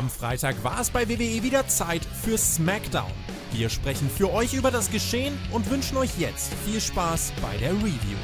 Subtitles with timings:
[0.00, 3.12] Am Freitag war es bei WWE wieder Zeit für SmackDown.
[3.52, 7.72] Wir sprechen für euch über das Geschehen und wünschen euch jetzt viel Spaß bei der
[7.72, 8.16] Review.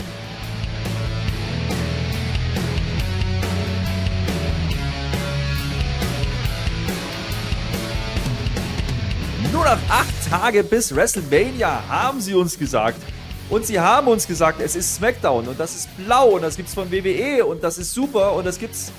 [9.52, 13.02] Nur noch acht Tage bis WrestleMania, haben sie uns gesagt.
[13.51, 16.73] Und sie haben uns gesagt, es ist SmackDown und das ist blau und das gibt's
[16.73, 18.93] von WWE und das ist super und das gibt's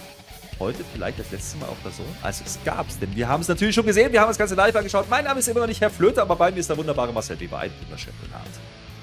[0.60, 2.10] heute vielleicht das letzte Mal auf der Zone.
[2.22, 4.76] Also es gab's, denn wir haben es natürlich schon gesehen, wir haben das Ganze live
[4.76, 5.06] angeschaut.
[5.10, 7.40] Mein Name ist immer noch nicht Herr Flöter, aber bei mir ist der wunderbare Marcel
[7.40, 7.60] Weber.
[7.60, 8.54] Einen wunderschönen guten Abend.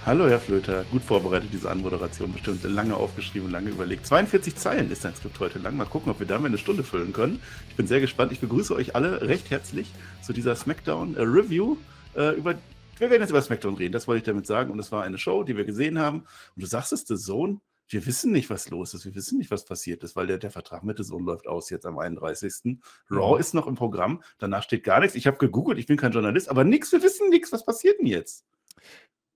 [0.07, 4.07] Hallo Herr Flöter, gut vorbereitet diese Anmoderation, bestimmt lange aufgeschrieben, lange überlegt.
[4.07, 5.79] 42 Zeilen ist dein Skript heute lang.
[5.79, 7.41] Mal gucken, ob wir damit eine Stunde füllen können.
[7.71, 8.31] Ich bin sehr gespannt.
[8.31, 11.79] Ich begrüße euch alle recht herzlich zu dieser SmackDown äh, Review
[12.15, 12.57] äh, über
[12.99, 14.71] wir werden jetzt über SmackDown reden, das wollte ich damit sagen.
[14.71, 16.21] Und es war eine Show, die wir gesehen haben.
[16.21, 19.05] Und du sagst es, The Zone, wir wissen nicht, was los ist.
[19.05, 21.71] Wir wissen nicht, was passiert ist, weil der, der Vertrag mit The Zone läuft aus
[21.71, 22.79] jetzt am 31.
[23.11, 23.41] Raw mhm.
[23.41, 24.23] ist noch im Programm.
[24.39, 25.15] Danach steht gar nichts.
[25.15, 27.53] Ich habe gegoogelt, ich bin kein Journalist, aber nichts, wir wissen nichts.
[27.53, 28.47] Was passiert denn jetzt?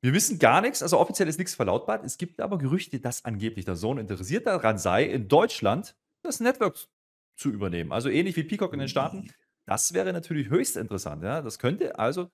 [0.00, 2.04] Wir wissen gar nichts, also offiziell ist nichts verlautbart.
[2.04, 6.76] Es gibt aber Gerüchte, dass angeblich der Sohn interessiert daran sei, in Deutschland das Network
[7.36, 7.92] zu übernehmen.
[7.92, 9.32] Also ähnlich wie Peacock in den Staaten.
[9.66, 11.22] Das wäre natürlich höchst interessant.
[11.22, 11.42] Ja?
[11.42, 12.30] Das könnte also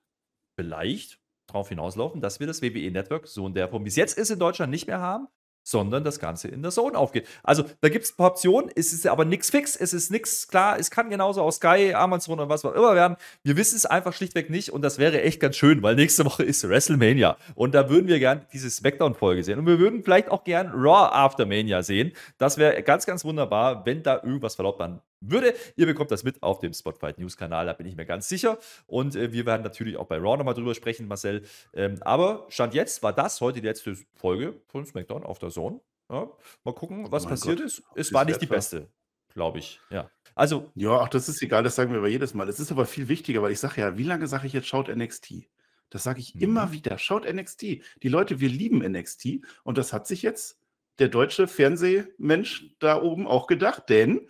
[0.55, 4.29] vielleicht darauf hinauslaufen, dass wir das WWE-Network so in der Form, wie es jetzt ist,
[4.29, 5.27] in Deutschland nicht mehr haben,
[5.65, 7.27] sondern das Ganze in der Zone aufgeht.
[7.43, 10.47] Also da gibt es ein paar Optionen, es ist aber nichts fix, es ist nichts
[10.47, 13.17] klar, es kann genauso aus Sky, Amazon und was auch immer werden.
[13.43, 16.43] Wir wissen es einfach schlichtweg nicht und das wäre echt ganz schön, weil nächste Woche
[16.43, 20.43] ist WrestleMania und da würden wir gern diese Smackdown-Folge sehen und wir würden vielleicht auch
[20.43, 22.13] gern Raw After Mania sehen.
[22.37, 25.53] Das wäre ganz, ganz wunderbar, wenn da irgendwas verlautbaren würde.
[25.75, 28.57] Ihr bekommt das mit auf dem Spotify News Kanal, da bin ich mir ganz sicher.
[28.87, 31.43] Und äh, wir werden natürlich auch bei Raw nochmal drüber sprechen, Marcel.
[31.73, 35.79] Ähm, aber Stand jetzt war das heute die letzte Folge von SmackDown auf der Zone.
[36.09, 36.29] Ja,
[36.63, 37.65] mal gucken, was oh passiert Gott.
[37.65, 37.83] ist.
[37.95, 38.87] Es war nicht die beste,
[39.33, 39.79] glaube ich.
[39.89, 40.09] Ja.
[40.35, 40.71] Also.
[40.75, 42.47] Ja, auch das ist egal, das sagen wir aber jedes Mal.
[42.47, 44.95] Es ist aber viel wichtiger, weil ich sage ja, wie lange sage ich jetzt, schaut
[44.95, 45.47] NXT?
[45.89, 46.41] Das sage ich mhm.
[46.41, 46.97] immer wieder.
[46.97, 47.61] Schaut NXT.
[47.61, 49.39] Die Leute, wir lieben NXT.
[49.63, 50.59] Und das hat sich jetzt
[50.99, 54.27] der deutsche Fernsehmensch da oben auch gedacht, denn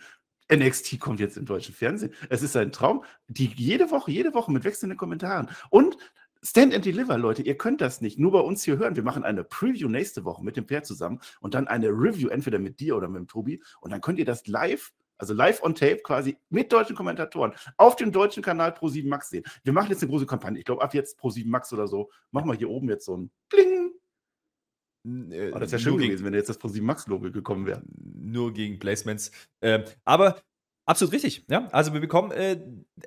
[0.53, 2.13] NXT kommt jetzt im deutschen Fernsehen.
[2.29, 3.03] Es ist ein Traum.
[3.27, 5.49] Die jede Woche, jede Woche mit wechselnden Kommentaren.
[5.69, 5.97] Und
[6.43, 8.95] Stand and Deliver, Leute, ihr könnt das nicht nur bei uns hier hören.
[8.95, 12.59] Wir machen eine Preview nächste Woche mit dem Pair zusammen und dann eine Review entweder
[12.59, 13.63] mit dir oder mit dem Tobi.
[13.81, 17.95] Und dann könnt ihr das live, also live on tape quasi mit deutschen Kommentatoren auf
[17.95, 19.43] dem deutschen Kanal Pro7 Max sehen.
[19.63, 20.59] Wir machen jetzt eine große Kampagne.
[20.59, 23.31] Ich glaube, ab jetzt Pro7 Max oder so, machen wir hier oben jetzt so ein
[23.49, 23.91] Bling
[25.05, 27.81] äh, oh, das wäre schön gewesen, wenn jetzt das ProSieben Max-Logo gekommen wäre.
[27.95, 29.31] Nur gegen Placements.
[29.61, 30.41] Äh, aber
[30.85, 31.45] absolut richtig.
[31.49, 31.67] Ja?
[31.71, 32.57] Also wir bekommen äh,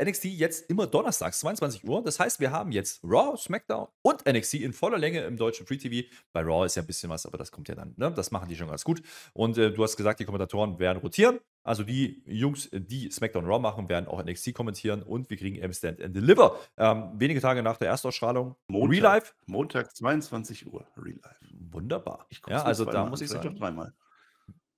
[0.03, 2.03] NXT jetzt immer donnerstags, 22 Uhr.
[2.03, 5.78] Das heißt, wir haben jetzt Raw, SmackDown und NXT in voller Länge im deutschen Free
[5.78, 6.09] TV.
[6.32, 7.94] Bei Raw ist ja ein bisschen was, aber das kommt ja dann.
[7.97, 8.12] Ne?
[8.15, 9.03] Das machen die schon ganz gut.
[9.32, 11.41] Und äh, du hast gesagt, die Kommentatoren werden rotieren.
[11.65, 15.72] Also die Jungs, die SmackDown Raw machen, werden auch NXT kommentieren und wir kriegen M
[15.72, 16.59] Stand and Deliver.
[16.78, 18.56] Ähm, wenige Tage nach der Erstausstrahlung.
[18.69, 19.32] Montag, Real Life.
[19.47, 20.86] Montag 22 Uhr.
[20.97, 21.38] Real Life.
[21.72, 22.26] Wunderbar.
[22.48, 23.56] ja, also da muss ich sagen.
[23.56, 23.92] dreimal.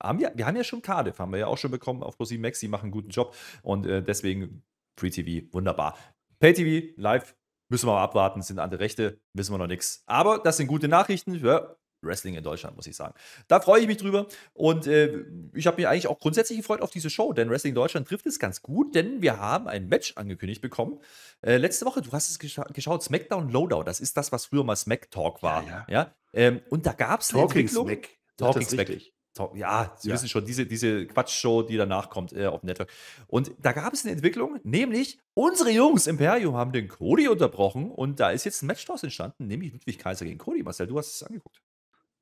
[0.01, 2.41] Haben wir, wir haben ja schon Cardiff, haben wir ja auch schon bekommen auf ProSieben
[2.41, 4.63] Max, die machen einen guten Job und äh, deswegen
[4.97, 5.95] Free TV, wunderbar.
[6.39, 7.35] Pay TV, live,
[7.69, 10.03] müssen wir mal abwarten, sind andere Rechte, wissen wir noch nichts.
[10.07, 11.35] Aber das sind gute Nachrichten.
[11.35, 13.13] Ja, Wrestling in Deutschland, muss ich sagen.
[13.47, 15.23] Da freue ich mich drüber und äh,
[15.53, 18.39] ich habe mich eigentlich auch grundsätzlich gefreut auf diese Show, denn Wrestling Deutschland trifft es
[18.39, 20.99] ganz gut, denn wir haben ein Match angekündigt bekommen.
[21.41, 24.63] Äh, letzte Woche, du hast es gescha geschaut, SmackDown Lowdown, das ist das, was früher
[24.63, 25.63] mal Smack Talk war.
[25.63, 25.85] Ja, ja.
[25.89, 26.15] ja?
[26.33, 27.87] Ähm, und da gab es eine Talking Entwicklung.
[27.87, 28.09] Smack.
[28.37, 28.87] Talking Smack.
[29.33, 30.15] Talk, ja, Sie ja.
[30.15, 32.89] wissen schon, diese, diese Quatschshow, die danach kommt äh, auf dem Network.
[33.27, 38.19] Und da gab es eine Entwicklung, nämlich unsere Jungs Imperium haben den Cody unterbrochen und
[38.19, 40.63] da ist jetzt ein Match daraus entstanden, nämlich Ludwig Kaiser gegen Cody.
[40.63, 41.61] Marcel, du hast es angeguckt.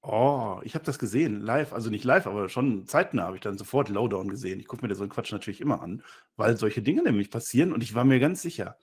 [0.02, 1.74] Oh, ich habe das gesehen, live.
[1.74, 4.60] Also nicht live, aber schon zeitnah habe ich dann sofort Lowdown gesehen.
[4.60, 6.04] Ich gucke mir so einen Quatsch natürlich immer an,
[6.38, 8.78] weil solche Dinge nämlich passieren und ich war mir ganz sicher,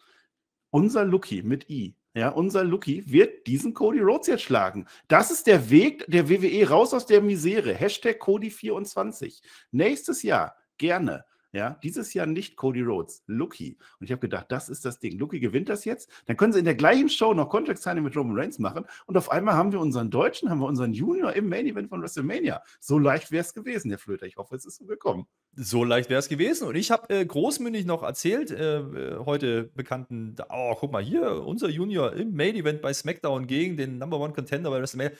[0.70, 4.86] unser Lucky mit I, ja, unser Lucky wird diesen Cody Rhodes jetzt schlagen.
[5.08, 7.74] Das ist der Weg der WWE raus aus der Misere.
[7.74, 9.42] Hashtag Cody24.
[9.70, 13.78] Nächstes Jahr gerne ja, dieses Jahr nicht Cody Rhodes, Lucky.
[13.98, 15.18] Und ich habe gedacht, das ist das Ding.
[15.18, 16.10] Lucky gewinnt das jetzt.
[16.26, 18.84] Dann können sie in der gleichen Show noch Contract Signing mit Roman Reigns machen.
[19.06, 22.02] Und auf einmal haben wir unseren Deutschen, haben wir unseren Junior im Main Event von
[22.02, 22.62] WrestleMania.
[22.80, 24.26] So leicht wäre es gewesen, Herr Flöter.
[24.26, 25.26] Ich hoffe, es ist so gekommen.
[25.54, 26.68] So leicht wäre es gewesen.
[26.68, 31.68] Und ich habe äh, großmündig noch erzählt, äh, heute bekannten, oh, guck mal hier, unser
[31.68, 35.16] Junior im Main Event bei SmackDown gegen den Number One Contender bei WrestleMania.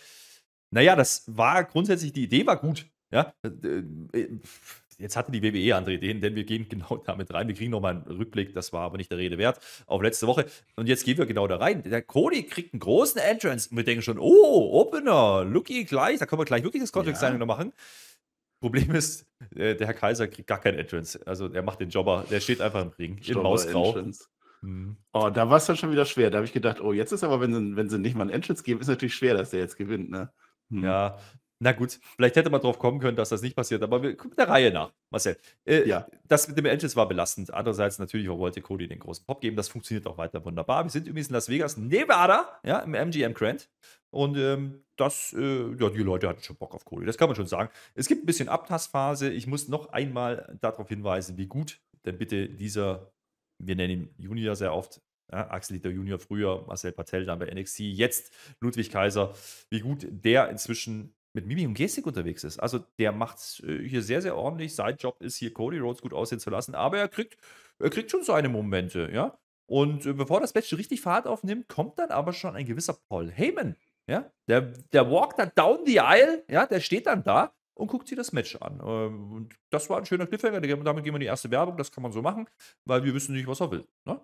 [0.70, 2.86] Naja, das war grundsätzlich, die Idee war gut.
[3.10, 4.40] Ja, äh, äh,
[4.98, 7.48] jetzt hatte die WWE andere Ideen, denn wir gehen genau damit rein.
[7.48, 10.46] Wir kriegen nochmal einen Rückblick, das war aber nicht der Rede wert, auf letzte Woche.
[10.76, 11.82] Und jetzt gehen wir genau da rein.
[11.82, 16.26] Der Cody kriegt einen großen Entrance und wir denken schon, oh, Opener, Lucky gleich, da
[16.26, 17.38] können wir gleich wirklich das Signing ja.
[17.38, 17.72] noch machen.
[18.60, 21.20] Problem ist, äh, der Herr Kaiser kriegt gar kein Entrance.
[21.26, 23.88] Also der macht den Jobber, der steht einfach im Ring, in Stopper Mausgrau.
[23.88, 24.26] Entrance.
[24.62, 24.96] Mhm.
[25.12, 26.30] Oh, da war es dann schon wieder schwer.
[26.30, 28.30] Da habe ich gedacht, oh, jetzt ist aber, wenn sie, wenn sie nicht mal einen
[28.30, 30.32] Entrance geben, ist natürlich schwer, dass der jetzt gewinnt, ne?
[30.70, 30.82] Hm.
[30.82, 31.18] Ja,
[31.58, 34.36] na gut, vielleicht hätte man drauf kommen können, dass das nicht passiert, aber wir gucken
[34.36, 35.36] der Reihe nach, Marcel.
[35.64, 36.06] Äh, Ja.
[36.28, 37.52] Das mit dem Entrance war belastend.
[37.54, 39.56] Andererseits natürlich wollte Cody den großen Pop geben.
[39.56, 40.84] Das funktioniert auch weiter wunderbar.
[40.84, 43.68] Wir sind übrigens in Las Vegas, Nevada, ja, im MGM Grand.
[44.10, 47.06] Und ähm, das, äh, ja, die Leute hatten schon Bock auf Cody.
[47.06, 47.70] Das kann man schon sagen.
[47.94, 49.30] Es gibt ein bisschen Abtastphase.
[49.30, 53.12] Ich muss noch einmal darauf hinweisen, wie gut denn bitte dieser,
[53.58, 55.00] wir nennen ihn Junior sehr oft,
[55.30, 59.34] ja, Axel Liter Junior früher, Marcel Patel dann bei NXT, jetzt Ludwig Kaiser,
[59.70, 62.58] wie gut der inzwischen mit Mimik und Gestik unterwegs ist.
[62.58, 64.74] Also der macht es äh, hier sehr, sehr ordentlich.
[64.74, 67.36] Sein Job ist hier Cody Rhodes gut aussehen zu lassen, aber er kriegt,
[67.78, 69.38] er kriegt schon seine Momente, ja.
[69.66, 73.30] Und äh, bevor das Match richtig Fahrt aufnimmt, kommt dann aber schon ein gewisser Paul
[73.30, 73.76] Heyman,
[74.08, 74.30] ja.
[74.48, 74.62] Der,
[74.92, 78.32] der walkt dann down the aisle, ja, der steht dann da und guckt sich das
[78.32, 78.80] Match an.
[78.84, 80.60] Ähm, Und das war ein schöner Cliffhanger.
[80.60, 81.76] Damit gehen wir in die erste Werbung.
[81.76, 82.48] Das kann man so machen,
[82.86, 83.86] weil wir wissen nicht, was er will.
[84.04, 84.20] Ne?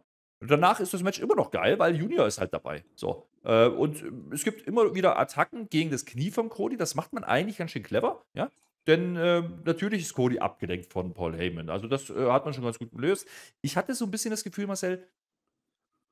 [0.47, 2.85] Danach ist das Match immer noch geil, weil Junior ist halt dabei.
[2.97, 3.29] So.
[3.45, 4.03] Äh, und
[4.33, 6.77] es gibt immer wieder Attacken gegen das Knie von Cody.
[6.77, 8.51] Das macht man eigentlich ganz schön clever, ja.
[8.89, 11.71] Denn äh, natürlich ist Cody abgelenkt von Paul Heyman.
[11.71, 13.29] Also das äh, hat man schon ganz gut gelöst.
[13.61, 15.07] Ich hatte so ein bisschen das Gefühl, Marcel,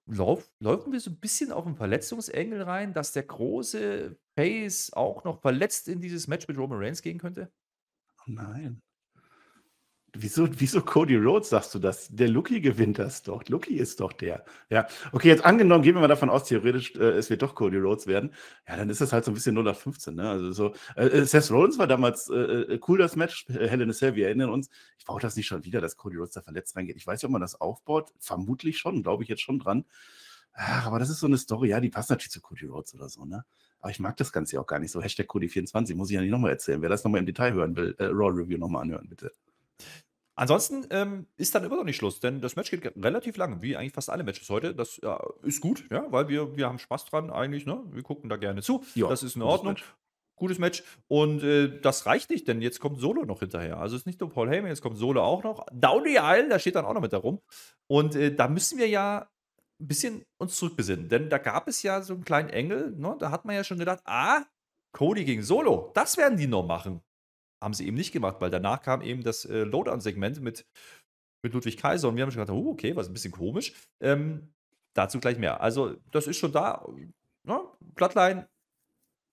[0.07, 5.25] lauf, laufen wir so ein bisschen auf einen Verletzungsengel rein, dass der große Face auch
[5.25, 7.51] noch verletzt in dieses Match mit Roman Reigns gehen könnte?
[8.27, 8.81] Nein.
[10.13, 12.09] Wieso, wieso Cody Rhodes sagst du das?
[12.11, 13.45] Der Lucky gewinnt das doch.
[13.49, 14.45] Lucky ist doch der.
[14.69, 17.79] Ja, okay, jetzt angenommen, gehen wir mal davon aus, theoretisch, äh, es wird doch Cody
[17.79, 18.35] Rhodes werden.
[18.67, 20.29] Ja, dann ist das halt so ein bisschen 0815, ne?
[20.29, 23.47] Also so, äh, äh, Seth Rollins war damals äh, äh, cool, das Match.
[23.51, 24.69] Äh, Hell in a Cell, wir erinnern uns.
[24.99, 26.97] Ich brauche das nicht schon wieder, dass Cody Rhodes da verletzt reingeht.
[26.97, 28.13] Ich weiß nicht, ob man das aufbaut.
[28.19, 29.85] Vermutlich schon, glaube ich jetzt schon dran.
[30.55, 33.09] Ach, aber das ist so eine Story, ja, die passt natürlich zu Cody Rhodes oder
[33.09, 33.45] so, ne?
[33.79, 35.01] Aber ich mag das Ganze ja auch gar nicht so.
[35.01, 36.83] Hashtag Cody24, muss ich ja nicht nochmal erzählen.
[36.83, 39.33] Wer das nochmal im Detail hören will, Raw Review nochmal anhören, bitte.
[40.37, 43.61] Ansonsten ähm, ist dann immer noch nicht Schluss, denn das Match geht ge- relativ lang,
[43.61, 44.75] wie eigentlich fast alle Matches heute.
[44.75, 47.83] Das ja, ist gut, ja, weil wir, wir haben Spaß dran eigentlich, ne?
[47.91, 48.83] Wir gucken da gerne zu.
[48.95, 49.75] Ja, das ist in gutes Ordnung.
[49.75, 49.95] Match.
[50.37, 50.83] Gutes Match.
[51.09, 53.77] Und äh, das reicht nicht, denn jetzt kommt Solo noch hinterher.
[53.77, 55.67] Also es ist nicht nur Paul Heyman, jetzt kommt Solo auch noch.
[55.71, 57.43] Down the Aisle, da steht dann auch noch mit darum.
[57.87, 59.29] Und äh, da müssen wir ja
[59.79, 63.17] ein bisschen uns zurückbesinnen, denn da gab es ja so einen kleinen Engel, ne?
[63.19, 64.43] Da hat man ja schon gedacht, ah,
[64.93, 67.03] Cody gegen Solo, das werden die noch machen.
[67.61, 70.67] Haben sie eben nicht gemacht, weil danach kam eben das äh, Lowdown-Segment mit,
[71.43, 73.75] mit Ludwig Kaiser und wir haben schon gedacht, oh, okay, was ein bisschen komisch.
[74.01, 74.53] Ähm,
[74.95, 75.61] dazu gleich mehr.
[75.61, 76.87] Also, das ist schon da.
[77.45, 77.61] Ne?
[77.95, 78.49] Bloodline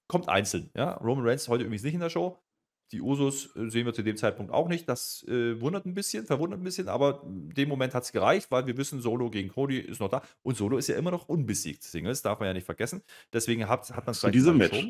[0.08, 0.70] kommt einzeln.
[0.76, 0.94] Ja?
[0.94, 2.38] Roman Reigns heute übrigens nicht in der Show.
[2.94, 4.88] Die Usos äh, sehen wir zu dem Zeitpunkt auch nicht.
[4.88, 8.50] Das äh, wundert ein bisschen, verwundert ein bisschen, aber in dem Moment hat es gereicht,
[8.50, 10.22] weil wir wissen, Solo gegen Cody ist noch da.
[10.42, 11.84] Und Solo ist ja immer noch unbesiegt.
[11.84, 13.02] Singles darf man ja nicht vergessen.
[13.34, 14.86] Deswegen hat, hat man es Zu diesem Match.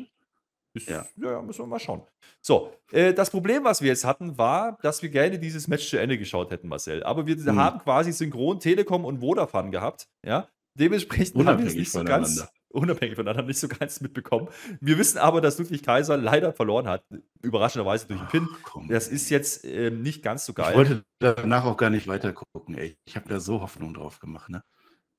[0.78, 1.06] Ist, Ja.
[1.16, 1.42] ja.
[1.42, 2.02] müssen wir mal schauen.
[2.40, 5.98] So, äh, das Problem, was wir jetzt hatten, war, dass wir gerne dieses Match zu
[5.98, 7.02] Ende geschaut hätten, Marcel.
[7.02, 7.58] Aber wir Hm.
[7.58, 10.08] haben quasi synchron Telekom und Vodafone gehabt.
[10.24, 14.48] Ja, dementsprechend haben wir es Unabhängig nicht so ganz unabhängig voneinander nicht so ganz mitbekommen.
[14.80, 17.02] Wir wissen aber, dass Ludwig Kaiser leider verloren hat.
[17.42, 18.48] Überraschenderweise durch den Pin.
[18.62, 20.76] Komm, Das ist jetzt ähm, nicht ganz so Ich geil.
[20.76, 22.96] wollte danach auch gar nicht weiter gucken, ey.
[23.06, 24.62] Ich habe da so Hoffnung drauf gemacht, ne?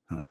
[0.09, 0.27] Hm.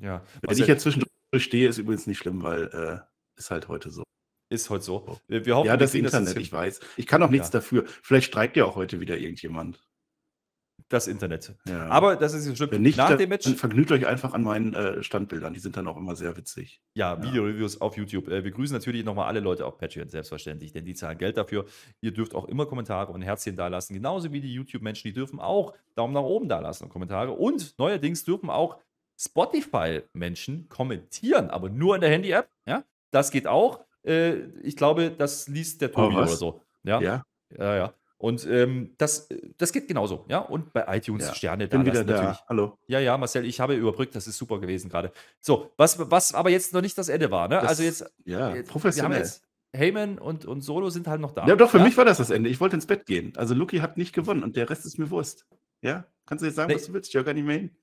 [0.00, 3.68] ja, Wenn Marcel, ich jetzt zwischendurch stehe, ist übrigens nicht schlimm, weil äh, ist halt
[3.68, 4.02] heute so.
[4.48, 5.18] Ist heute so.
[5.28, 6.80] Wir wir hoffen, ja, das Internet, jetzt ich weiß.
[6.96, 7.52] Ich kann auch nichts Ja.
[7.54, 7.84] dafür.
[7.86, 9.82] Vielleicht streikt ja auch heute wieder irgendjemand.
[10.88, 11.52] Das Internet.
[11.66, 11.88] Ja.
[11.88, 13.48] Aber das ist so wenn nicht, Nach dann dem Match.
[13.56, 15.52] vergnügt euch einfach an meinen äh, Standbildern.
[15.52, 16.80] Die sind dann auch immer sehr witzig.
[16.94, 18.28] Ja, Video-Reviews auf YouTube.
[18.28, 21.64] Äh, wir grüßen natürlich nochmal alle Leute auf Patreon, selbstverständlich, denn die zahlen Geld dafür.
[22.02, 25.74] Ihr dürft auch immer Kommentare und Herzchen dalassen, genauso wie die YouTube-Menschen, die dürfen auch
[25.96, 27.32] Daumen nach oben dalassen und Kommentare.
[27.32, 28.78] Und neuerdings dürfen auch
[29.18, 32.48] Spotify-Menschen kommentieren, aber nur in der Handy-App.
[32.66, 33.80] Ja, das geht auch.
[34.06, 36.62] Äh, ich glaube, das liest der Tobi Oh, oder so.
[36.84, 37.24] Ja, ja,
[37.58, 37.94] Ja, ja.
[38.18, 40.24] Und ähm, das, das geht genauso.
[40.28, 41.34] Ja, und bei iTunes Ja.
[41.34, 42.14] Sterne bin wieder da.
[42.14, 42.38] natürlich.
[42.48, 42.78] Hallo.
[42.86, 45.12] Ja, ja, Marcel, ich habe überbrückt, das ist super gewesen gerade.
[45.42, 47.56] So, was, was aber jetzt noch nicht das Ende war, ne?
[47.56, 49.18] Das- also jetzt, Ja, jetzt wir haben professionell.
[49.18, 49.42] jetzt
[49.74, 51.46] Heyman und, und Solo sind halt noch da.
[51.46, 52.48] Ja, doch, für mich war das das Ende.
[52.48, 53.34] Ich wollte ins Bett gehen.
[53.36, 55.46] Also Luki hat nicht gewonnen und der Rest ist mir Wurst.
[55.82, 56.06] Ja?
[56.24, 56.76] Kannst du jetzt sagen, Nee.
[56.76, 57.10] was du willst?
[57.10, 57.76] Ich höre gar nicht mehr hin.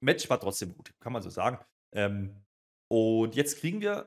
[0.00, 1.58] Match war trotzdem gut, kann man so sagen.
[1.92, 2.34] Ähm,
[2.88, 4.06] und jetzt kriegen wir,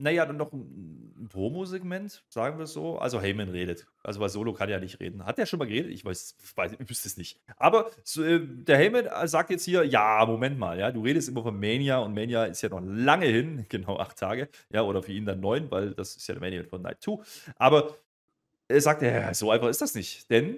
[0.00, 2.98] naja, dann noch ein, Promo-Segment, sagen wir es so.
[2.98, 3.86] Also Heyman redet.
[4.02, 5.24] Also weil Solo kann ja nicht reden.
[5.26, 5.92] Hat der schon mal geredet?
[5.92, 7.38] Ich weiß, weiß ich wüsste es nicht.
[7.56, 11.28] Aber so, äh, der Heyman äh, sagt jetzt hier, ja, Moment mal, ja, du redest
[11.28, 14.48] immer von Mania und Mania ist ja noch lange hin, genau acht Tage.
[14.70, 17.18] Ja, oder für ihn dann neun, weil das ist ja der Mania von Night 2.
[17.56, 17.94] Aber
[18.68, 20.30] er sagt, ja, so einfach ist das nicht.
[20.30, 20.56] Denn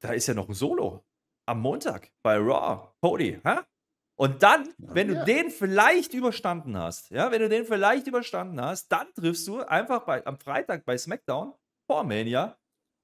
[0.00, 1.04] da ist ja noch ein Solo
[1.44, 2.88] am Montag bei Raw.
[3.00, 3.60] Cody, hä?
[4.18, 5.24] Und dann, wenn du Ja.
[5.24, 10.04] den vielleicht überstanden hast, ja, wenn du den vielleicht überstanden hast, dann triffst du einfach
[10.04, 11.52] bei, am Freitag bei SmackDown
[11.86, 12.56] vor Mania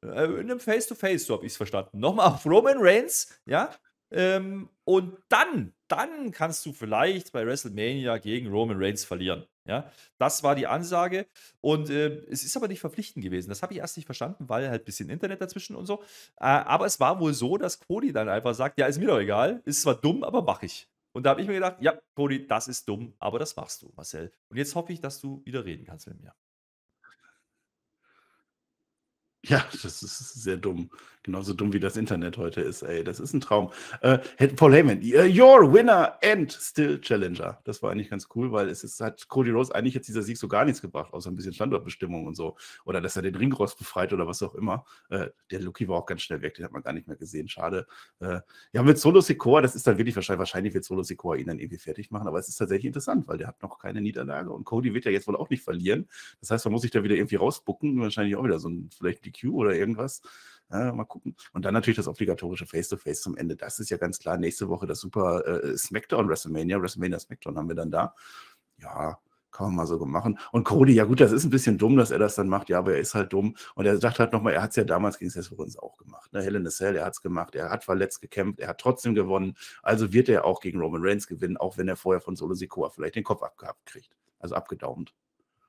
[0.04, 2.00] Äh, in einem Face-to-Face, so habe ich es verstanden.
[2.00, 3.70] Nochmal auf Roman Reigns, ja.
[4.10, 9.46] Ähm, und dann, dann kannst du vielleicht bei WrestleMania gegen Roman Reigns verlieren.
[9.68, 11.26] Ja, das war die Ansage.
[11.60, 13.48] Und äh, es ist aber nicht verpflichtend gewesen.
[13.48, 16.02] Das habe ich erst nicht verstanden, weil halt ein bisschen Internet dazwischen und so.
[16.40, 19.20] Äh, aber es war wohl so, dass Cody dann einfach sagt: Ja, ist mir doch
[19.20, 19.62] egal.
[19.64, 20.88] Ist zwar dumm, aber mach ich.
[21.12, 23.92] Und da habe ich mir gedacht: Ja, Cody, das ist dumm, aber das machst du,
[23.96, 24.32] Marcel.
[24.48, 26.34] Und jetzt hoffe ich, dass du wieder reden kannst mit mir.
[29.44, 30.88] Ja, das ist sehr dumm.
[31.24, 33.04] Genauso dumm wie das Internet heute ist, ey.
[33.04, 33.70] Das ist ein Traum.
[34.00, 34.18] Äh,
[34.56, 37.60] Paul Heyman, your winner and still Challenger.
[37.64, 40.36] Das war eigentlich ganz cool, weil es ist, hat Cody Rose eigentlich jetzt dieser Sieg
[40.36, 42.56] so gar nichts gebracht, außer ein bisschen Standortbestimmung und so.
[42.84, 44.84] Oder dass er den Ringrost befreit oder was auch immer.
[45.10, 47.48] Äh, der Lucky war auch ganz schnell weg, den hat man gar nicht mehr gesehen.
[47.48, 47.86] Schade.
[48.18, 48.40] Äh,
[48.72, 51.60] ja, mit Solo Sikoa, das ist dann wirklich wahrscheinlich, wahrscheinlich wird Solo Sikoa ihn dann
[51.60, 54.64] irgendwie fertig machen, aber es ist tatsächlich interessant, weil der hat noch keine Niederlage und
[54.64, 56.08] Cody wird ja jetzt wohl auch nicht verlieren.
[56.40, 58.00] Das heißt, man muss sich da wieder irgendwie rausbucken.
[58.00, 60.22] Wahrscheinlich auch wieder so ein, vielleicht DQ oder irgendwas.
[60.70, 61.36] Ja, mal gucken.
[61.52, 63.56] Und dann natürlich das obligatorische Face-to-Face -face zum Ende.
[63.56, 64.38] Das ist ja ganz klar.
[64.38, 66.80] Nächste Woche das super äh, SmackDown WrestleMania.
[66.80, 68.14] WrestleMania SmackDown haben wir dann da.
[68.78, 69.18] Ja,
[69.52, 70.38] kann man mal so machen.
[70.50, 72.70] Und Cody, ja gut, das ist ein bisschen dumm, dass er das dann macht.
[72.70, 73.54] Ja, aber er ist halt dumm.
[73.74, 76.32] Und er sagt halt nochmal, er hat es ja damals gegen Seth Rollins auch gemacht.
[76.32, 76.42] Ne?
[76.42, 77.54] Helen Cell, er hat es gemacht.
[77.54, 78.58] Er hat verletzt gekämpft.
[78.60, 79.56] Er hat trotzdem gewonnen.
[79.82, 82.88] Also wird er auch gegen Roman Reigns gewinnen, auch wenn er vorher von Solo Sikoa
[82.88, 84.16] vielleicht den Kopf abgehabt kriegt.
[84.38, 85.14] Also abgedaumt.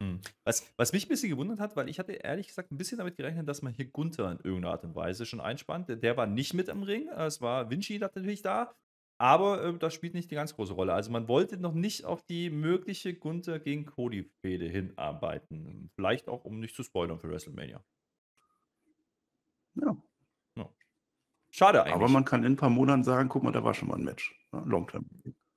[0.03, 0.19] Hm.
[0.43, 3.15] Was, was mich ein bisschen gewundert hat, weil ich hatte ehrlich gesagt ein bisschen damit
[3.15, 5.87] gerechnet, dass man hier Gunther in irgendeiner Art und Weise schon einspannt.
[5.89, 7.07] Der war nicht mit im Ring.
[7.07, 8.73] Es war Vinci natürlich da.
[9.17, 10.93] Aber äh, das spielt nicht die ganz große Rolle.
[10.93, 15.89] Also man wollte noch nicht auf die mögliche Gunther gegen Cody-Fehde hinarbeiten.
[15.95, 17.81] Vielleicht auch, um nicht zu spoilern für WrestleMania.
[19.75, 19.97] Ja.
[20.57, 20.69] ja.
[21.51, 21.95] Schade eigentlich.
[21.95, 24.03] Aber man kann in ein paar Monaten sagen, guck mal, da war schon mal ein
[24.03, 24.37] Match.
[24.51, 25.05] Ja, Long Term.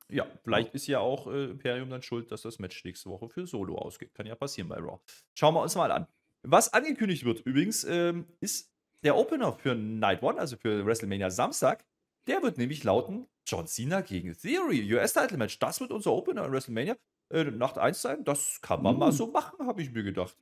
[0.08, 3.46] Ja, vielleicht ist ja auch äh, Imperium dann schuld, dass das Match nächste Woche für
[3.46, 4.14] Solo ausgeht.
[4.14, 5.00] Kann ja passieren bei Raw.
[5.34, 6.06] Schauen wir uns mal an.
[6.42, 8.72] Was angekündigt wird übrigens, ähm, ist
[9.02, 11.84] der Opener für Night One, also für WrestleMania Samstag.
[12.28, 15.58] Der wird nämlich lauten John Cena gegen Theory, US-Title-Match.
[15.58, 16.96] Das wird unser Opener in WrestleMania
[17.30, 18.24] äh, Nacht 1 sein.
[18.24, 19.00] Das kann man mhm.
[19.00, 20.36] mal so machen, habe ich mir gedacht.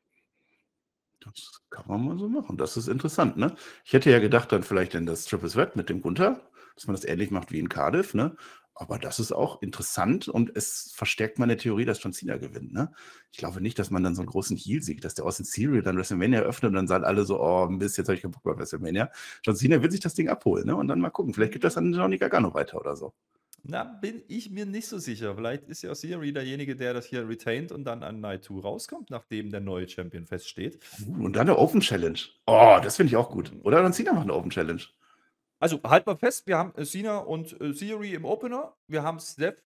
[1.20, 2.58] Das kann man mal so machen.
[2.58, 3.56] Das ist interessant, ne?
[3.84, 6.40] Ich hätte ja gedacht, dann vielleicht in das Triple Threat mit dem Gunther,
[6.74, 8.36] dass man das ähnlich macht wie in Cardiff, ne?
[8.76, 12.72] Aber das ist auch interessant und es verstärkt meine Theorie, dass John Cena gewinnt.
[12.72, 12.90] Ne?
[13.30, 15.82] Ich glaube nicht, dass man dann so einen großen Heal sieht, dass der Austin Theory
[15.82, 18.42] dann WrestleMania eröffnet und dann sagen alle so, oh, Mist, jetzt habe ich keinen Bock
[18.42, 19.10] bei WrestleMania.
[19.44, 20.74] John Cena wird sich das Ding abholen ne?
[20.74, 21.34] und dann mal gucken.
[21.34, 23.14] Vielleicht gibt das dann Johnny Gargano weiter oder so.
[23.66, 25.34] Na, bin ich mir nicht so sicher.
[25.36, 29.08] Vielleicht ist ja Theory derjenige, der das hier retained und dann an Night 2 rauskommt,
[29.08, 30.78] nachdem der neue Champion feststeht.
[31.06, 32.18] Uh, und dann eine Open Challenge.
[32.46, 33.52] Oh, das finde ich auch gut.
[33.62, 34.82] Oder John Cena macht eine Open Challenge.
[35.64, 38.76] Also halt mal fest, wir haben äh, Cena und äh, Theory im Opener.
[38.86, 39.62] Wir haben Steph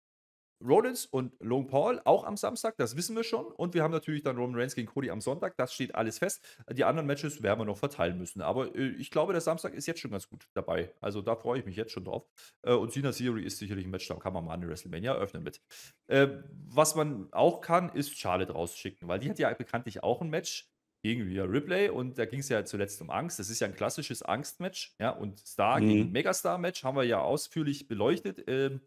[0.65, 3.47] Rollins und Logan Paul auch am Samstag, das wissen wir schon.
[3.47, 6.41] Und wir haben natürlich dann Roman Reigns gegen Cody am Sonntag, das steht alles fest.
[6.71, 8.43] Die anderen Matches werden wir noch verteilen müssen.
[8.43, 10.95] Aber äh, ich glaube, der Samstag ist jetzt schon ganz gut dabei.
[11.01, 12.29] Also da freue ich mich jetzt schon drauf.
[12.63, 15.43] Äh, und Cena Theory ist sicherlich ein Match, da kann man mal eine WrestleMania eröffnen
[15.43, 15.61] mit.
[16.07, 16.29] Äh,
[16.69, 20.71] was man auch kann, ist Charlotte rausschicken, weil die hat ja bekanntlich auch ein Match
[21.03, 23.39] gegen Rhea Ripley und da ging es ja zuletzt um Angst.
[23.39, 25.89] Das ist ja ein klassisches Angstmatch, ja, und Star mhm.
[25.89, 28.45] gegen Megastar-Match haben wir ja ausführlich beleuchtet.
[28.47, 28.81] Ähm,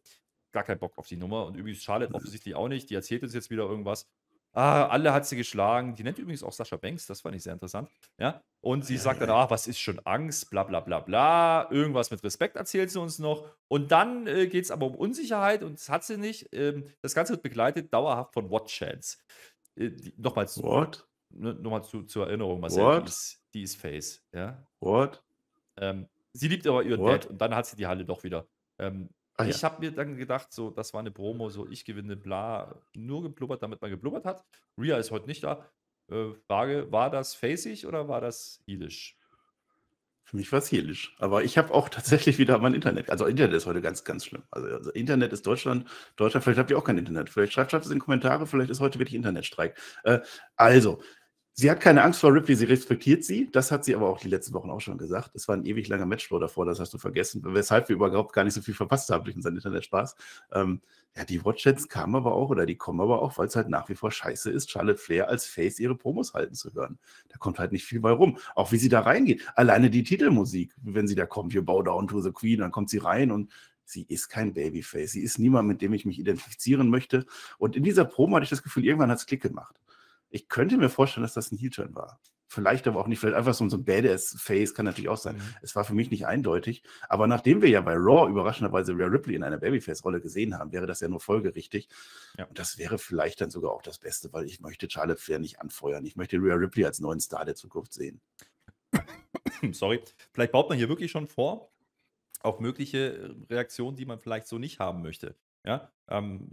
[0.51, 2.89] gar keinen Bock auf die Nummer und übrigens Charlotte offensichtlich auch nicht.
[2.89, 4.07] Die erzählt uns jetzt wieder irgendwas.
[4.53, 5.95] Ah, alle hat sie geschlagen.
[5.95, 7.89] Die nennt übrigens auch Sascha Banks, das fand ich sehr interessant.
[8.19, 11.71] Ja, und sie sagt dann, ach, was ist schon Angst, bla bla bla bla.
[11.71, 13.49] Irgendwas mit Respekt erzählt sie uns noch.
[13.69, 16.49] Und dann äh, geht es aber um Unsicherheit und das hat sie nicht.
[16.51, 19.19] Ähm, das Ganze wird begleitet dauerhaft von What Chance.
[19.77, 20.61] Äh, nochmals.
[20.61, 21.07] What?
[21.33, 24.65] Ne, nochmal zu, zur Erinnerung, Marcel, die ist, die ist Face, ja.
[24.79, 25.23] What?
[25.77, 27.25] Ähm, sie liebt aber ihren What?
[27.25, 28.47] Dad und dann hat sie die Halle doch wieder.
[28.79, 29.69] Ähm, ah, ich ja.
[29.69, 33.61] habe mir dann gedacht, so, das war eine Promo, so ich gewinne, bla, nur geblubbert,
[33.63, 34.43] damit man geblubbert hat.
[34.77, 35.65] Ria ist heute nicht da.
[36.09, 39.17] Äh, Frage, war das faceig oder war das heelisch?
[40.31, 41.13] Für mich war es heelisch.
[41.19, 43.09] Aber ich habe auch tatsächlich wieder mein Internet.
[43.09, 44.43] Also Internet ist heute ganz, ganz schlimm.
[44.49, 45.89] Also, also Internet ist Deutschland.
[46.15, 47.29] Deutschland, vielleicht habt ihr auch kein Internet.
[47.29, 49.77] Vielleicht schreibt, schreibt es in die Kommentare, vielleicht ist heute wirklich Internetstreik.
[50.05, 50.19] Äh,
[50.55, 51.01] also,
[51.53, 53.49] Sie hat keine Angst vor Ripley, sie respektiert sie.
[53.51, 55.31] Das hat sie aber auch die letzten Wochen auch schon gesagt.
[55.33, 58.45] Es war ein ewig langer Matchflow davor, das hast du vergessen, weshalb wir überhaupt gar
[58.45, 60.15] nicht so viel verpasst haben durch unseren Internetspaß.
[60.53, 60.81] Ähm,
[61.15, 63.89] ja, die Watchchats kamen aber auch oder die kommen aber auch, weil es halt nach
[63.89, 66.97] wie vor scheiße ist, Charlotte Flair als Face ihre Promos halten zu hören.
[67.27, 68.37] Da kommt halt nicht viel bei rum.
[68.55, 69.45] Auch wie sie da reingeht.
[69.55, 72.89] Alleine die Titelmusik, wenn sie da kommt, you bow down to the Queen, dann kommt
[72.89, 73.51] sie rein und
[73.83, 75.11] sie ist kein Babyface.
[75.11, 77.25] Sie ist niemand, mit dem ich mich identifizieren möchte.
[77.57, 79.75] Und in dieser Promo hatte ich das Gefühl, irgendwann hat es Klick gemacht.
[80.31, 82.19] Ich könnte mir vorstellen, dass das ein Heel-Turn war.
[82.47, 85.37] Vielleicht aber auch nicht, vielleicht einfach so, ein Badass-Face kann natürlich auch sein.
[85.37, 85.55] Mhm.
[85.61, 86.83] Es war für mich nicht eindeutig.
[87.07, 90.85] Aber nachdem wir ja bei Raw überraschenderweise Rhea Ripley in einer Babyface-Rolle gesehen haben, wäre
[90.85, 91.87] das ja nur folgerichtig.
[92.37, 92.45] Ja.
[92.45, 95.61] Und das wäre vielleicht dann sogar auch das Beste, weil ich möchte Charlotte Flair nicht
[95.61, 96.05] anfeuern.
[96.05, 98.19] Ich möchte Rhea Ripley als neuen Star der Zukunft sehen.
[99.71, 100.01] sorry,
[100.33, 101.71] vielleicht baut man hier wirklich schon vor
[102.41, 105.35] auf mögliche Reaktionen, die man vielleicht so nicht haben möchte.
[105.63, 106.49] Ja, ähm,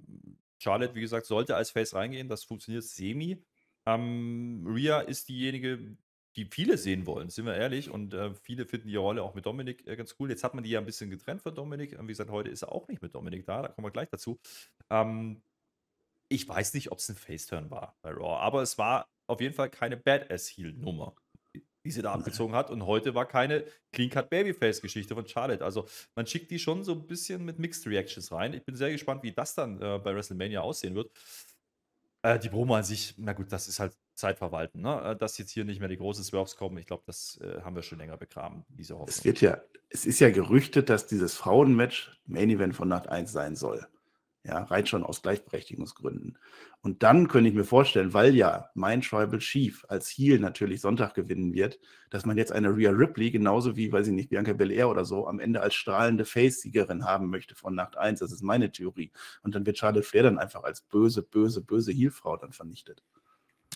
[0.58, 3.42] Charlotte, wie gesagt, sollte als Face reingehen, das funktioniert semi.
[3.88, 5.96] Ähm, Rhea ist diejenige,
[6.36, 7.90] die viele sehen wollen, sind wir ehrlich.
[7.90, 10.28] Und äh, viele finden die Rolle auch mit Dominik äh, ganz cool.
[10.28, 11.98] Jetzt hat man die ja ein bisschen getrennt von Dominik.
[11.98, 14.38] Wie gesagt, heute ist er auch nicht mit Dominik da, da kommen wir gleich dazu.
[14.90, 15.42] Ähm,
[16.30, 19.54] ich weiß nicht, ob es ein Face-Turn war bei Raw, aber es war auf jeden
[19.54, 21.14] Fall keine Badass-Heel-Nummer,
[21.54, 22.70] die sie da abgezogen hat.
[22.70, 25.64] Und heute war keine Clean-Cut-Babyface-Geschichte von Charlotte.
[25.64, 28.52] Also man schickt die schon so ein bisschen mit Mixed Reactions rein.
[28.52, 31.10] Ich bin sehr gespannt, wie das dann äh, bei WrestleMania aussehen wird.
[32.22, 34.82] Äh, die Promo an sich, na gut, das ist halt Zeitverwalten.
[34.82, 35.00] Ne?
[35.02, 37.76] Äh, dass jetzt hier nicht mehr die großen Swerves kommen, ich glaube, das äh, haben
[37.76, 39.08] wir schon länger begraben, diese Hoffnung.
[39.08, 43.30] Es wird ja, es ist ja gerüchtet, dass dieses Frauenmatch Main Event von Nacht 1
[43.30, 43.86] sein soll.
[44.44, 46.38] Ja, rein schon aus Gleichberechtigungsgründen.
[46.80, 51.14] Und dann könnte ich mir vorstellen, weil ja mein Tribal Chief als Heel natürlich Sonntag
[51.14, 51.78] gewinnen wird,
[52.08, 55.26] dass man jetzt eine Rhea Ripley, genauso wie, weiß ich nicht, Bianca Belair oder so,
[55.26, 58.20] am Ende als strahlende Face-Siegerin haben möchte von Nacht 1.
[58.20, 59.10] Das ist meine Theorie.
[59.42, 63.02] Und dann wird Charlotte Flair dann einfach als böse, böse, böse Heel-Frau dann vernichtet.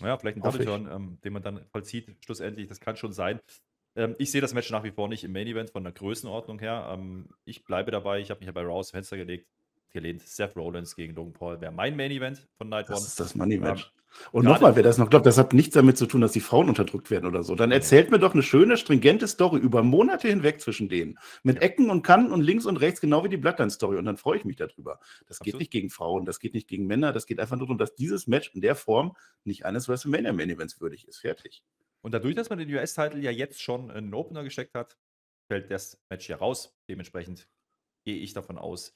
[0.01, 2.69] Ja, vielleicht ein Double Turn, ähm, den man dann vollzieht, schlussendlich.
[2.69, 3.41] Das kann schon sein.
[3.97, 6.61] Ähm, ich sehe das Match nach wie vor nicht im Main Event von der Größenordnung
[6.61, 6.89] her.
[6.93, 8.21] Ähm, ich bleibe dabei.
[8.21, 9.49] Ich habe mich ja bei Raw Fenster gelegt
[9.93, 10.23] gelehnt.
[10.23, 12.97] Seth Rollins gegen Logan Paul wäre mein Main Event von Night One.
[12.97, 13.85] Das ist das Money Match.
[13.85, 16.41] Ähm, und nochmal, wer das noch glaubt, das hat nichts damit zu tun, dass die
[16.41, 17.55] Frauen unterdrückt werden oder so.
[17.55, 21.19] Dann erzählt mir doch eine schöne, stringente Story über Monate hinweg zwischen denen.
[21.43, 23.97] Mit Ecken und Kanten und links und rechts, genau wie die Bloodline-Story.
[23.97, 24.99] Und dann freue ich mich darüber.
[25.27, 25.45] Das Absolut.
[25.45, 27.95] geht nicht gegen Frauen, das geht nicht gegen Männer, das geht einfach nur darum, dass
[27.95, 31.21] dieses Match in der Form nicht eines WrestleMania Main Events würdig ist.
[31.21, 31.65] Fertig.
[32.03, 34.99] Und dadurch, dass man den US-Titel ja jetzt schon in den Opener gesteckt hat,
[35.49, 36.77] fällt das Match ja raus.
[36.89, 37.49] Dementsprechend
[38.05, 38.95] gehe ich davon aus,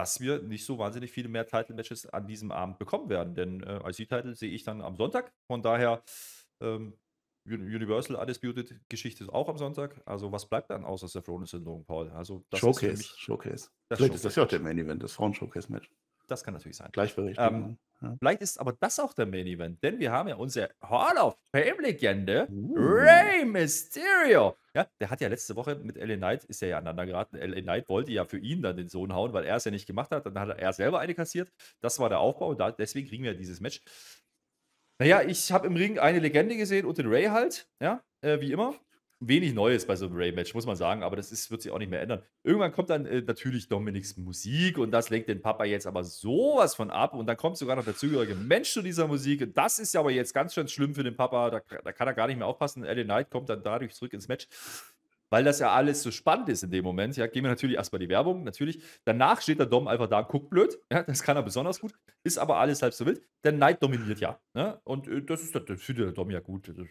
[0.00, 3.34] dass wir nicht so wahnsinnig viele mehr Title-Matches an diesem Abend bekommen werden.
[3.34, 5.30] Denn äh, IC-Title sehe ich dann am Sonntag.
[5.46, 6.02] Von daher,
[6.62, 6.96] ähm,
[7.46, 10.00] Universal Undisputed Geschichte ist auch am Sonntag.
[10.06, 12.10] Also, was bleibt dann außer Seth Rollins und Logan Paul?
[12.10, 12.92] Also, das Showcase.
[12.92, 13.68] Ist mich, Showcase.
[13.88, 14.14] Das Vielleicht Showcase.
[14.14, 15.90] ist das ja auch der Main Event, das Frauen-Showcase-Match.
[16.30, 16.90] Das kann natürlich sein.
[16.92, 17.54] Gleichberechtigung.
[17.54, 18.16] Ähm, ja.
[18.18, 21.36] Vielleicht ist aber das auch der Main Event, denn wir haben ja unsere Hall of
[21.50, 22.74] Fame-Legende, uh.
[22.76, 24.56] Rey Mysterio.
[24.74, 27.36] Ja, der hat ja letzte Woche mit LA Knight, ist er ja aneinander geraten.
[27.36, 29.86] LA Knight wollte ja für ihn dann den Sohn hauen, weil er es ja nicht
[29.86, 30.24] gemacht hat.
[30.24, 31.52] Dann hat er selber eine kassiert.
[31.80, 32.54] Das war der Aufbau.
[32.54, 33.82] Da, deswegen kriegen wir dieses Match.
[35.00, 38.52] Naja, ich habe im Ring eine Legende gesehen und den Ray halt, ja, äh, wie
[38.52, 38.74] immer
[39.20, 41.78] wenig Neues bei so einem Ray-Match, muss man sagen, aber das ist, wird sich auch
[41.78, 42.22] nicht mehr ändern.
[42.42, 46.74] Irgendwann kommt dann äh, natürlich Dominiks Musik und das lenkt den Papa jetzt aber sowas
[46.74, 49.42] von ab und dann kommt sogar noch der zugehörige Mensch zu dieser Musik.
[49.42, 52.08] Und das ist ja aber jetzt ganz schön schlimm für den Papa, da, da kann
[52.08, 52.82] er gar nicht mehr aufpassen.
[52.82, 54.48] LA Knight kommt dann dadurch zurück ins Match.
[55.32, 58.00] Weil das ja alles so spannend ist in dem Moment, ja, gehen wir natürlich erstmal
[58.00, 58.82] die Werbung, natürlich.
[59.04, 62.36] Danach steht der Dom einfach da guckt blöd, ja, das kann er besonders gut, ist
[62.36, 63.22] aber alles halb so wild.
[63.44, 64.80] Der Knight dominiert ja, ne?
[64.82, 66.88] und äh, das, ist, das findet der Dom ja gut, das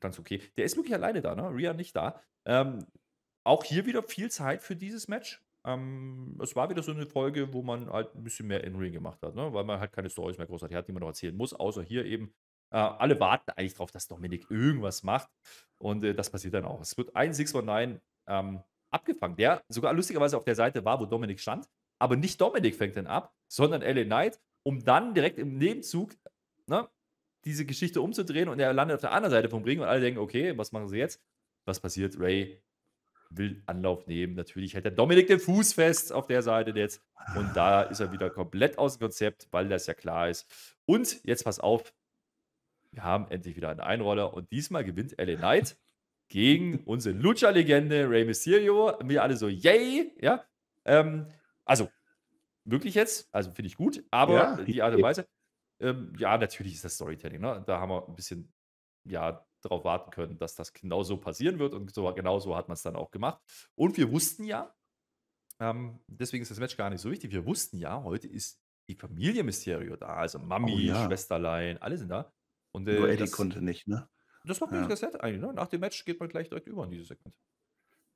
[0.00, 0.40] ganz okay.
[0.56, 1.50] Der ist wirklich alleine da, ne?
[1.54, 2.20] Rhea nicht da.
[2.44, 2.86] Ähm,
[3.44, 5.42] auch hier wieder viel Zeit für dieses Match.
[5.66, 9.22] Ähm, es war wieder so eine Folge, wo man halt ein bisschen mehr In-Ring gemacht
[9.22, 9.52] hat, ne?
[9.52, 12.04] weil man halt keine Stories mehr großartig hat, die man noch erzählen muss, außer hier
[12.04, 12.34] eben.
[12.70, 15.28] Äh, alle warten eigentlich darauf, dass Dominik irgendwas macht
[15.78, 16.80] und äh, das passiert dann auch.
[16.80, 21.40] Es wird ein 619 ähm, abgefangen, der sogar lustigerweise auf der Seite war, wo Dominik
[21.40, 21.66] stand,
[21.98, 26.14] aber nicht Dominik fängt den ab, sondern LA Knight, um dann direkt im Nebenzug
[26.66, 26.88] ne,
[27.44, 30.20] diese Geschichte umzudrehen und er landet auf der anderen Seite vom Ring und alle denken,
[30.20, 31.22] okay, was machen sie jetzt?
[31.64, 32.18] Was passiert?
[32.18, 32.62] Ray
[33.30, 34.34] will Anlauf nehmen.
[34.34, 37.02] Natürlich hält der Dominik den Fuß fest auf der Seite jetzt.
[37.36, 40.46] Und da ist er wieder komplett aus dem Konzept, weil das ja klar ist.
[40.86, 41.92] Und jetzt pass auf,
[42.92, 45.76] wir haben endlich wieder einen Einroller und diesmal gewinnt LA Knight
[46.28, 48.92] gegen unsere Lucha-Legende Rey Mysterio.
[49.02, 50.12] Wir alle so, yay!
[50.20, 50.44] Ja,
[50.84, 51.26] ähm,
[51.64, 51.88] also
[52.64, 55.26] wirklich jetzt, also finde ich gut, aber ja, die Art und Weise.
[55.84, 57.40] Ähm, ja, natürlich ist das Storytelling.
[57.40, 57.62] Ne?
[57.66, 58.52] Da haben wir ein bisschen
[59.06, 61.74] ja, darauf warten können, dass das genau so passieren wird.
[61.74, 63.42] Und so, genau so hat man es dann auch gemacht.
[63.74, 64.74] Und wir wussten ja,
[65.60, 68.94] ähm, deswegen ist das Match gar nicht so wichtig, wir wussten ja, heute ist die
[68.94, 70.08] Familie Mysterio da.
[70.08, 71.06] Also Mami, oh, ja.
[71.06, 72.32] Schwesterlein, alle sind da.
[72.72, 74.08] Und, äh, Nur Eddie das, konnte nicht, ne?
[74.46, 75.10] Das war wirklich ja.
[75.10, 75.40] das eigentlich.
[75.40, 75.52] Ne?
[75.54, 77.34] Nach dem Match geht man gleich direkt über in dieses Segment.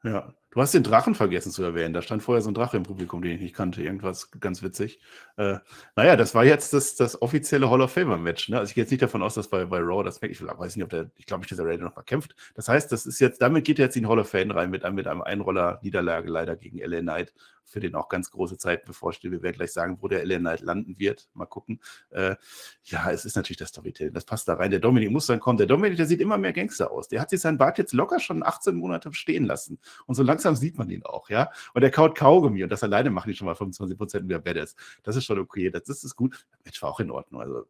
[0.04, 1.92] Ja, du hast den Drachen vergessen zu erwähnen.
[1.92, 3.82] Da stand vorher so ein Drache im Publikum, den ich nicht kannte.
[3.82, 5.00] Irgendwas ganz witzig.
[5.36, 5.58] Äh,
[5.96, 8.48] naja, das war jetzt das, das offizielle Hall of Famer-Match.
[8.48, 8.58] Ne?
[8.58, 10.84] Also ich gehe jetzt nicht davon aus, dass bei, bei Raw das ich weiß nicht,
[10.84, 12.36] ob der, ich glaube nicht, dass der Raider noch mal kämpft.
[12.54, 14.88] Das heißt, das ist jetzt, damit geht er jetzt in Hall of Fame rein mit,
[14.92, 17.32] mit einem Einroller-Niederlage leider gegen LA Knight
[17.68, 19.30] für den auch ganz große Zeit bevorsteht.
[19.30, 21.28] Wir werden gleich sagen, wo der LA Knight landen wird.
[21.34, 21.80] Mal gucken.
[22.10, 22.36] Äh,
[22.84, 24.14] ja, es ist natürlich das Storytelling.
[24.14, 24.70] Das passt da rein.
[24.70, 25.58] Der Dominik muss dann kommen.
[25.58, 27.08] Der Dominik, der sieht immer mehr Gangster aus.
[27.08, 29.78] Der hat sich seinen Bart jetzt locker schon 18 Monate stehen lassen.
[30.06, 31.50] Und so langsam sieht man ihn auch, ja.
[31.74, 34.74] Und er kaut Kaugummi und das alleine macht ihn schon mal 25 Prozent mehr Badass.
[35.02, 35.70] Das ist schon okay.
[35.70, 36.46] Das, das ist gut.
[36.50, 37.42] Das Match war auch in Ordnung.
[37.42, 37.66] Also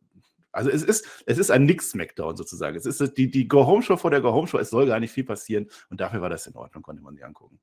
[0.53, 2.77] also es ist, es ist ein Nix-Smackdown sozusagen.
[2.77, 4.59] Es ist die, die Go-Home-Show vor der Go-Home-Show.
[4.59, 5.69] Es soll gar nicht viel passieren.
[5.91, 7.61] Und dafür war das in Ordnung, konnte man sich angucken.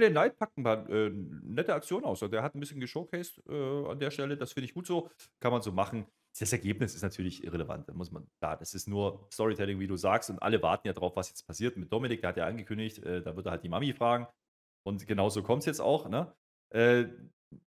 [0.00, 2.22] Der Knight packt ein paar äh, nette Aktionen aus.
[2.22, 4.36] Also der hat ein bisschen geshowcased äh, an der Stelle.
[4.36, 5.10] Das finde ich gut so.
[5.40, 6.06] Kann man so machen.
[6.38, 7.88] Das Ergebnis ist natürlich irrelevant.
[7.88, 10.30] Da muss man, klar, das ist nur Storytelling, wie du sagst.
[10.30, 12.20] Und alle warten ja drauf, was jetzt passiert mit Dominik.
[12.20, 14.26] Der hat ja angekündigt, äh, da wird er halt die Mami fragen.
[14.84, 16.08] Und genauso kommt es jetzt auch.
[16.08, 16.32] Ne?
[16.70, 17.06] Äh,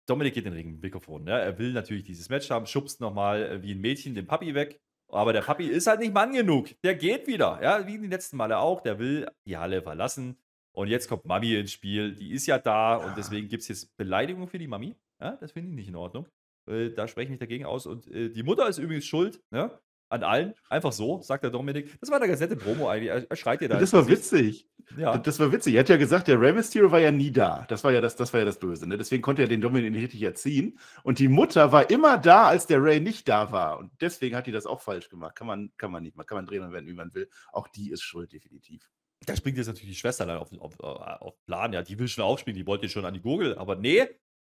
[0.05, 1.23] Dominik geht in den Ring Mikrofon.
[1.23, 1.39] Ne?
[1.39, 4.79] Er will natürlich dieses Match haben, schubst nochmal äh, wie ein Mädchen den Papi weg.
[5.07, 6.69] Aber der Papi ist halt nicht Mann genug.
[6.83, 7.59] Der geht wieder.
[7.61, 8.81] Ja, wie die letzten Male auch.
[8.81, 10.37] Der will die Halle verlassen.
[10.73, 12.15] Und jetzt kommt Mami ins Spiel.
[12.15, 14.95] Die ist ja da und deswegen gibt es jetzt Beleidigung für die Mami.
[15.19, 16.27] Ja, das finde ich nicht in Ordnung.
[16.67, 17.85] Äh, da spreche ich mich dagegen aus.
[17.85, 19.41] Und äh, die Mutter ist übrigens schuld.
[19.51, 19.71] Ne?
[20.09, 20.53] An allen.
[20.69, 21.97] Einfach so, sagt der Dominik.
[22.01, 23.09] Das war eine ganz nette Promo eigentlich.
[23.09, 23.79] Er, er schreit dir da.
[23.79, 24.67] Das war witzig.
[24.97, 25.17] Ja.
[25.17, 25.75] Das war witzig.
[25.75, 27.65] Er hat ja gesagt, der Rey Mysterio war ja nie da.
[27.69, 28.87] Das war ja das, das, war ja das Böse.
[28.87, 28.97] Ne?
[28.97, 30.77] Deswegen konnte er den Dominik nicht richtig erziehen.
[31.03, 33.79] Und die Mutter war immer da, als der Ray nicht da war.
[33.79, 35.35] Und deswegen hat die das auch falsch gemacht.
[35.35, 36.25] Kann man, kann man nicht mal.
[36.25, 37.29] Kann man drehen und werden, wie man will.
[37.53, 38.89] Auch die ist schuld, definitiv.
[39.25, 41.73] Da springt jetzt natürlich die Schwester dann auf, auf, auf Plan.
[41.73, 42.57] Ja, die will schon aufspringen.
[42.57, 43.57] Die wollte schon an die Gurgel.
[43.57, 44.07] Aber nee.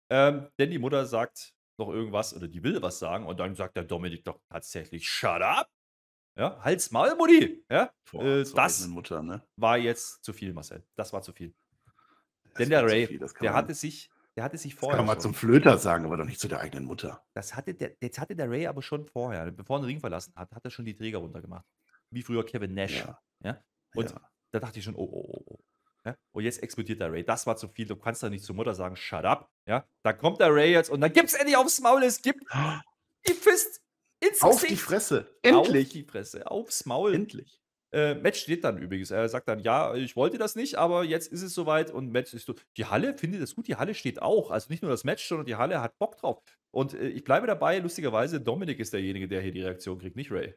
[0.10, 3.26] Ähm, denn die Mutter sagt noch irgendwas oder die will was sagen.
[3.26, 5.70] Und dann sagt der Dominik doch tatsächlich, shut up.
[6.38, 7.66] Ja, Hals, Maul, Mutti.
[7.70, 9.46] Ja, Boah, äh, das Mutter, ne?
[9.58, 10.84] war jetzt zu viel, Marcel.
[10.96, 11.54] Das war zu viel.
[12.46, 14.98] Das Denn der Ray, viel, der hatte sich, der hatte sich vorher.
[14.98, 15.22] Das kann man schon.
[15.22, 17.24] zum Flöter sagen, aber doch nicht zu der eigenen Mutter.
[17.34, 20.34] Das hatte der, jetzt hatte der Ray aber schon vorher, bevor er den Ring verlassen
[20.36, 21.66] hat, hat er schon die Träger runtergemacht.
[22.12, 23.00] Wie früher Kevin Nash.
[23.00, 23.22] Ja.
[23.44, 23.64] ja?
[23.94, 24.31] Und ja.
[24.52, 25.60] Da dachte ich schon, oh, oh, oh, oh.
[26.06, 26.18] Ja?
[26.32, 27.24] Und jetzt explodiert der Ray.
[27.24, 27.86] Das war zu viel.
[27.86, 29.52] Du kannst da nicht zur Mutter sagen, shut up.
[29.68, 29.86] Ja?
[30.04, 32.04] Dann kommt der Ray jetzt und dann gibt's endlich aufs Maul.
[32.04, 32.44] Es gibt
[33.28, 33.82] die Fist
[34.20, 34.72] ins Auf Gesicht.
[34.72, 35.38] die Fresse.
[35.42, 35.88] Endlich.
[35.88, 36.50] Auf die Fresse.
[36.50, 37.14] Aufs Maul.
[37.14, 37.60] Endlich.
[37.94, 39.12] Äh, Matt steht dann übrigens.
[39.12, 41.92] Er sagt dann, ja, ich wollte das nicht, aber jetzt ist es soweit.
[41.92, 43.68] Und Matt ist so, die Halle findet das gut.
[43.68, 44.50] Die Halle steht auch.
[44.50, 46.42] Also nicht nur das Match, sondern die Halle hat Bock drauf.
[46.72, 50.32] Und äh, ich bleibe dabei, lustigerweise, Dominik ist derjenige, der hier die Reaktion kriegt, nicht
[50.32, 50.56] Ray.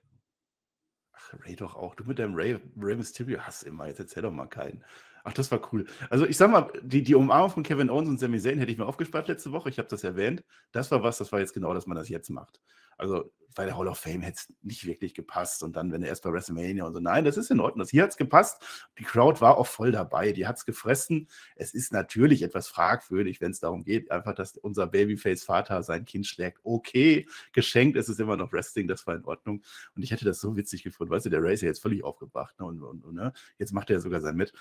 [1.16, 1.94] Ach, Ray doch auch.
[1.94, 3.86] Du mit deinem Ray, Ray Mysterio hast immer.
[3.86, 4.84] Jetzt erzähl doch mal keinen.
[5.24, 5.86] Ach, das war cool.
[6.10, 8.78] Also ich sag mal, die, die Umarmung von Kevin Owens und Sami Zayn hätte ich
[8.78, 9.70] mir aufgespart letzte Woche.
[9.70, 10.44] Ich habe das erwähnt.
[10.72, 12.60] Das war was, das war jetzt genau, dass man das jetzt macht.
[12.98, 15.62] Also bei der Hall of Fame hätte es nicht wirklich gepasst.
[15.62, 17.80] Und dann, wenn er erst bei WrestleMania und so, nein, das ist in Ordnung.
[17.80, 18.60] Das hier hat es gepasst.
[18.98, 20.32] Die Crowd war auch voll dabei.
[20.32, 21.28] Die hat es gefressen.
[21.56, 26.26] Es ist natürlich etwas fragwürdig, wenn es darum geht, einfach, dass unser Babyface-Vater sein Kind
[26.26, 26.58] schlägt.
[26.64, 29.62] Okay, geschenkt, es ist immer noch Wrestling, das war in Ordnung.
[29.94, 31.12] Und ich hätte das so witzig gefunden.
[31.12, 32.58] Weißt du, der ja jetzt völlig aufgebracht.
[32.58, 32.66] Ne?
[32.66, 33.32] Und, und, und ne?
[33.58, 34.52] jetzt macht er sogar sein mit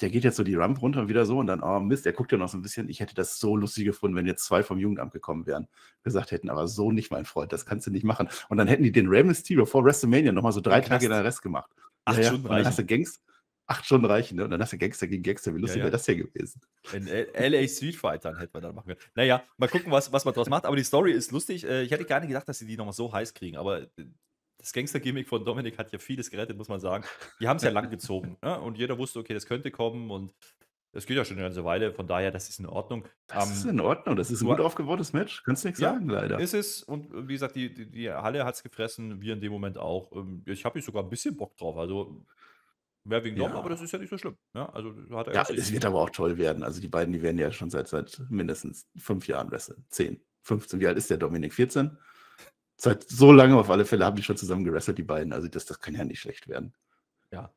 [0.00, 2.12] der geht jetzt so die Ramp runter und wieder so und dann, oh Mist, der
[2.12, 2.88] guckt ja noch so ein bisschen.
[2.88, 5.68] Ich hätte das so lustig gefunden, wenn jetzt zwei vom Jugendamt gekommen wären,
[6.02, 8.28] gesagt hätten, aber so nicht, mein Freund, das kannst du nicht machen.
[8.48, 11.42] Und dann hätten die den Mysterio vor WrestleMania nochmal so drei Tage in der Rest
[11.42, 11.70] gemacht.
[12.04, 12.52] Acht ja, Stunden ja.
[12.52, 12.66] reichen.
[12.66, 13.20] Hast du Gangster,
[13.66, 14.44] acht Stunden reichen, ne?
[14.44, 15.54] Und dann hast du Gangster gegen Gangster.
[15.54, 16.60] Wie lustig ja, wäre das ja gewesen?
[16.92, 19.00] In LA Street Fightern hätten wir dann machen können.
[19.14, 20.64] Naja, mal gucken, was, was man draus macht.
[20.64, 21.64] Aber die Story ist lustig.
[21.64, 24.06] Äh, ich hätte gar nicht gedacht, dass sie die nochmal so heiß kriegen, aber äh,
[24.60, 27.04] das Gangster-Gimmick von Dominik hat ja vieles gerettet, muss man sagen.
[27.40, 28.36] Die haben es ja lang gezogen.
[28.42, 28.60] Ne?
[28.60, 30.34] Und jeder wusste, okay, das könnte kommen und
[30.92, 33.06] das geht ja schon eine ganze Weile, von daher, das ist in Ordnung.
[33.28, 35.92] Das um, ist in Ordnung, das ist ein gut aufgebautes Match, kannst du nichts ja,
[35.92, 36.40] sagen, leider.
[36.40, 39.52] Ist es, und wie gesagt, die, die, die Halle hat es gefressen, wir in dem
[39.52, 40.10] Moment auch.
[40.12, 42.24] Ähm, ich habe sogar ein bisschen Bock drauf, also
[43.04, 43.56] mehr wegen Dom, ja.
[43.56, 44.36] aber das ist ja nicht so schlimm.
[44.52, 46.64] Ja, also hat er ja es wird aber auch toll werden.
[46.64, 49.84] Also die beiden, die werden ja schon seit, seit mindestens fünf Jahren wresteln.
[49.90, 51.54] Zehn, 15, wie alt ist der Dominik?
[51.54, 51.96] 14?
[52.82, 55.34] Seit so lange auf alle Fälle haben die schon zusammen gewrestelt, die beiden.
[55.34, 56.72] Also das, das kann ja nicht schlecht werden.
[57.30, 57.52] Ja.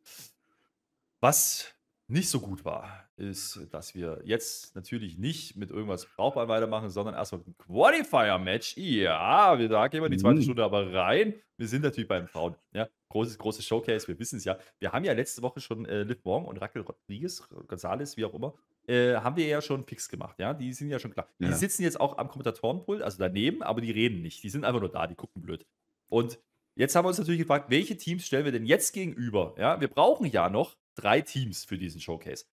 [1.21, 1.73] Was
[2.09, 7.15] nicht so gut war, ist, dass wir jetzt natürlich nicht mit irgendwas brauchbar weitermachen, sondern
[7.15, 8.75] erstmal ein Qualifier-Match.
[8.75, 10.43] Ja, wir da gehen wir die zweite mhm.
[10.43, 11.35] Stunde aber rein.
[11.55, 12.57] Wir sind natürlich beim Frauen.
[12.73, 14.57] Ja, großes, großes Showcase, wir wissen es ja.
[14.79, 18.33] Wir haben ja letzte Woche schon äh, Liv Morgan und Raquel Rodriguez, González, wie auch
[18.33, 18.53] immer,
[18.87, 20.39] äh, haben wir ja schon fix gemacht.
[20.39, 21.27] Ja, die sind ja schon klar.
[21.39, 24.43] Die sitzen jetzt auch am Kommentatorenpult, also daneben, aber die reden nicht.
[24.43, 25.65] Die sind einfach nur da, die gucken blöd.
[26.09, 26.39] Und
[26.75, 29.55] jetzt haben wir uns natürlich gefragt, welche Teams stellen wir denn jetzt gegenüber?
[29.57, 32.45] Ja, wir brauchen ja noch drei Teams für diesen Showcase.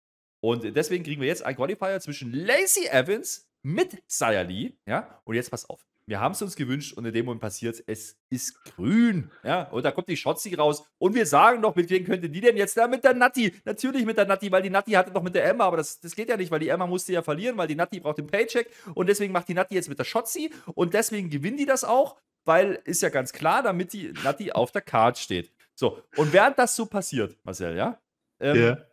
[0.42, 4.72] Und deswegen kriegen wir jetzt einen Qualifier zwischen Lacey Evans mit Saya Lee.
[4.86, 5.86] Ja, und jetzt pass auf.
[6.10, 9.30] Wir haben es uns gewünscht und in dem Moment passiert es ist grün.
[9.44, 10.84] Ja, und da kommt die Shotzi raus.
[10.98, 12.76] Und wir sagen noch, mit wem könnte die denn jetzt?
[12.76, 13.54] da mit der Natti.
[13.64, 16.16] Natürlich mit der Natti, weil die Natti hatte noch mit der Emma, aber das, das
[16.16, 18.68] geht ja nicht, weil die Emma musste ja verlieren, weil die Natti braucht den Paycheck.
[18.94, 20.50] Und deswegen macht die Natti jetzt mit der Shotzi.
[20.74, 24.72] Und deswegen gewinnen die das auch, weil ist ja ganz klar, damit die Natti auf
[24.72, 25.52] der Card steht.
[25.76, 28.00] So, und während das so passiert, Marcel, ja,
[28.40, 28.86] ähm, yeah.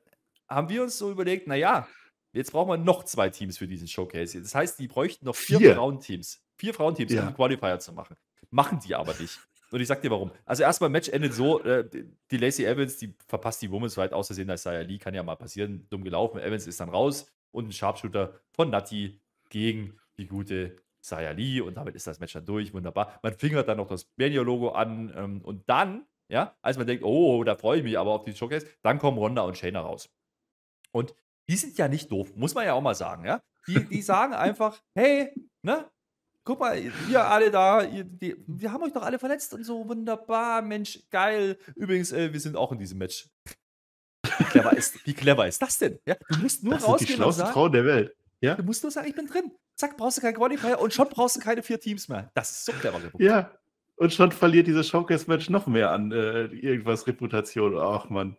[0.47, 1.88] haben wir uns so überlegt, naja,
[2.34, 4.39] Jetzt brauchen wir noch zwei Teams für diesen Showcase.
[4.39, 5.73] Das heißt, die bräuchten noch vier, Vier.
[5.73, 6.46] Frauenteams.
[6.58, 7.26] Vier Frauenteams, um Ja.
[7.28, 8.15] die Qualifier zu machen.
[8.50, 9.39] Machen die aber nicht.
[9.70, 10.32] Und ich sag dir warum.
[10.46, 11.88] Also erstmal, Match endet so, äh,
[12.32, 15.24] die Lacey Evans, die verpasst die Women's Fight aus Versehen, als Saya Lee, kann ja
[15.24, 16.39] mal passieren, dumm gelaufen.
[16.39, 21.76] Evans ist dann raus und ein Sharpshooter von Nati gegen die gute Saya Lee und
[21.76, 23.20] damit ist das Match dann durch, wunderbar.
[23.22, 27.43] Man fingert dann noch das Mania-Logo an ähm, und dann, ja, als man denkt, oh,
[27.43, 30.10] da freue ich mich aber auf die Showcase, dann kommen Ronda und Shayna raus.
[30.91, 31.13] Und
[31.50, 33.41] die sind ja nicht doof, muss man ja auch mal sagen, ja.
[33.67, 35.86] Die, die sagen einfach, hey, ne,
[36.47, 39.86] guck mal, ihr alle da, ihr, die, wir haben euch doch alle verletzt und so,
[39.86, 41.57] wunderbar, Mensch, geil.
[41.75, 43.29] Übrigens, äh, wir sind auch in diesem Match.
[44.23, 45.99] Wie clever ist, wie clever ist das denn?
[46.05, 48.15] Ja, du musst nur Das sind die rausgehen und schlauesten sagen, Frauen der Welt.
[48.39, 48.55] Ja?
[48.55, 49.51] du musst nur sagen, ich bin drin.
[49.75, 52.31] Zack, brauchst du kein Qualifier und schon brauchst du keine vier Teams mehr.
[52.33, 53.21] Das ist so clever gebucht.
[53.21, 53.51] Ja.
[53.97, 57.77] Und schon verliert dieses Showcase-Match noch mehr an äh, irgendwas Reputation.
[57.77, 58.38] Ach man.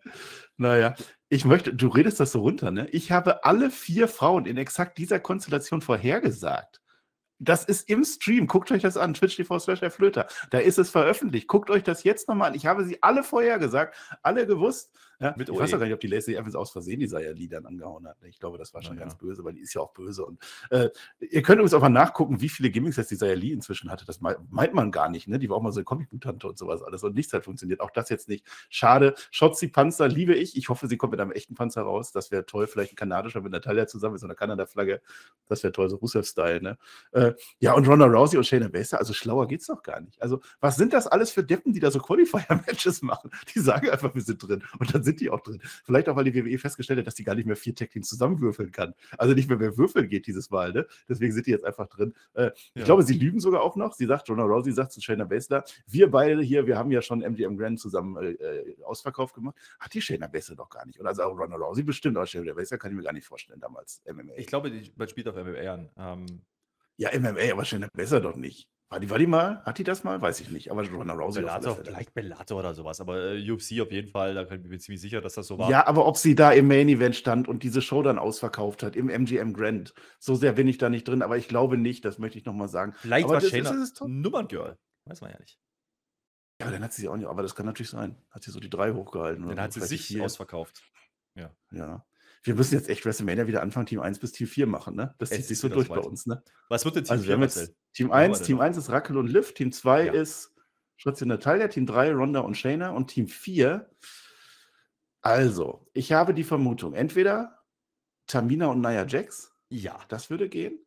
[0.57, 0.94] Naja,
[1.29, 2.88] ich möchte, du redest das so runter, ne?
[2.90, 6.81] Ich habe alle vier Frauen in exakt dieser Konstellation vorhergesagt.
[7.38, 8.46] Das ist im Stream.
[8.46, 9.14] Guckt euch das an.
[9.14, 10.27] Twitch TV slash Flöter.
[10.51, 11.46] Da ist es veröffentlicht.
[11.46, 12.57] Guckt euch das jetzt nochmal an.
[12.57, 14.90] Ich habe sie alle vorhergesagt, alle gewusst.
[15.21, 17.49] Ja, Mit ich weiß auch gar nicht, ob die Lacey Evans aus Versehen die Saya-Lee
[17.49, 18.17] dann angehauen hat.
[18.23, 19.01] Ich glaube, das war schon ja.
[19.01, 20.25] ganz böse, weil die ist ja auch böse.
[20.25, 20.39] Und
[20.71, 23.91] äh, ihr könnt übrigens auch mal nachgucken, wie viele Gimmicks jetzt die Saya Lee inzwischen
[23.91, 24.05] hatte.
[24.05, 25.27] Das mei- meint man gar nicht.
[25.27, 25.41] Ne?
[25.41, 27.03] Die war auch mal so eine Comicbuch-Tante und sowas alles.
[27.03, 27.81] Und nichts hat funktioniert.
[27.81, 28.47] Auch das jetzt nicht.
[28.71, 29.15] Schade.
[29.33, 30.57] Schotzi Panzer liebe ich.
[30.57, 32.13] Ich hoffe, sie kommt mit einem echten Panzer raus.
[32.13, 32.69] Das wäre toll.
[32.69, 35.01] Vielleicht ein kanadischer mit Natalia zusammen mit so einer Kanada-Flagge.
[35.49, 36.63] Das wäre toll, so Rusev-Style.
[36.63, 36.79] Ne?
[37.11, 40.23] Äh, ja, und Ronda Rousey und Shayna Baszler, also schlauer geht's doch gar nicht.
[40.23, 43.31] Also, was sind das alles für Deppen, die da so Qualifier-Matches machen?
[43.53, 44.63] Die sagen einfach, wir sind drin.
[44.79, 45.61] Und dann sind die auch drin.
[45.85, 48.71] Vielleicht auch, weil die WWE festgestellt hat, dass die gar nicht mehr vier Tag-Teams zusammenwürfeln
[48.71, 48.94] kann.
[49.16, 50.73] Also nicht mehr mehr würfeln geht dieses Mal.
[50.73, 50.87] Ne?
[51.09, 52.14] Deswegen sind die jetzt einfach drin.
[52.35, 52.85] Äh, Ich Ja.
[52.85, 53.94] glaube, sie lügen sogar auch noch.
[53.94, 57.23] Sie sagt, Ronda Rousey sagt zu Shayna Baszler, wir beide hier, wir haben ja schon
[57.23, 59.57] MGM Grand zusammen äh, äh, Ausverkauf gemacht.
[59.81, 61.01] Hat die Shayna Baszler doch gar nicht.
[61.01, 63.61] Und also auch Ronda Rousey bestimmt, aber Shayna Baszler kann ich mir gar nicht vorstellen
[63.61, 64.03] damals.
[64.07, 64.35] MMA.
[64.37, 65.88] Ich glaube, die, man spielt auf MMA an.
[65.97, 66.27] Ähm,
[66.97, 68.68] Ja, MMA, aber Shayna Baszler doch nicht.
[68.90, 69.62] War die, war die mal?
[69.64, 70.20] Hat die das mal?
[70.22, 70.70] Weiß ich nicht.
[70.70, 74.44] Aber Ronda Rousey Bellator, vielleicht Bellator oder sowas, aber äh, UFC auf jeden Fall, da
[74.44, 75.70] bin ich mir ziemlich sicher, dass das so war.
[75.70, 78.96] Ja, aber ob sie da im Main Event stand und diese Show dann ausverkauft hat,
[78.96, 82.18] im MGM Grand, so sehr bin ich da nicht drin, aber ich glaube nicht, das
[82.18, 82.94] möchte ich nochmal sagen.
[82.96, 83.87] Vielleicht aber war das Shayna.
[84.07, 84.79] Nummerngirl.
[85.05, 85.59] Weiß man ja nicht.
[86.61, 88.16] Ja, dann hat sie sie auch nicht, aber das kann natürlich sein.
[88.31, 89.46] Hat sie so die drei hochgehalten.
[89.46, 90.24] Dann hat sie sich vier.
[90.24, 90.83] ausverkauft.
[91.35, 92.05] Ja.
[92.44, 95.14] Wir müssen jetzt echt WrestleMania wieder anfangen, Team 1 bis Team 4 machen, ne?
[95.18, 96.07] Das zieht sich so durch bei soweit.
[96.07, 96.42] uns, ne?
[96.68, 97.62] Was wird denn Team Also wir 4, haben Marcel?
[97.64, 98.62] jetzt Team Was haben wir 1, denn Team noch?
[98.64, 100.12] 1 ist Raquel und Liv, Team 2 Ja.
[100.12, 100.55] ist
[101.05, 103.88] und Natalia, Team 3 Ronda und Shayna und Team 4.
[105.20, 107.59] Also, ich habe die Vermutung, entweder
[108.27, 109.98] Tamina und Nia Jax, Ja.
[110.09, 110.79] das würde gehen.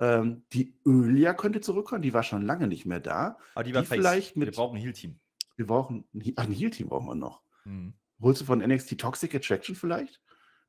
[0.00, 3.38] Ähm, die Ölia könnte zurückkommen, die war schon lange nicht mehr da.
[3.54, 5.20] Aber die war Die vielleicht Wir mit- brauchen ein Heal-Team.
[5.56, 6.04] Wir brauchen
[6.36, 7.42] ach, ein Heal-Team brauchen wir noch.
[7.64, 7.94] Mhm.
[8.20, 10.20] Holst du von NXT Toxic Attraction vielleicht?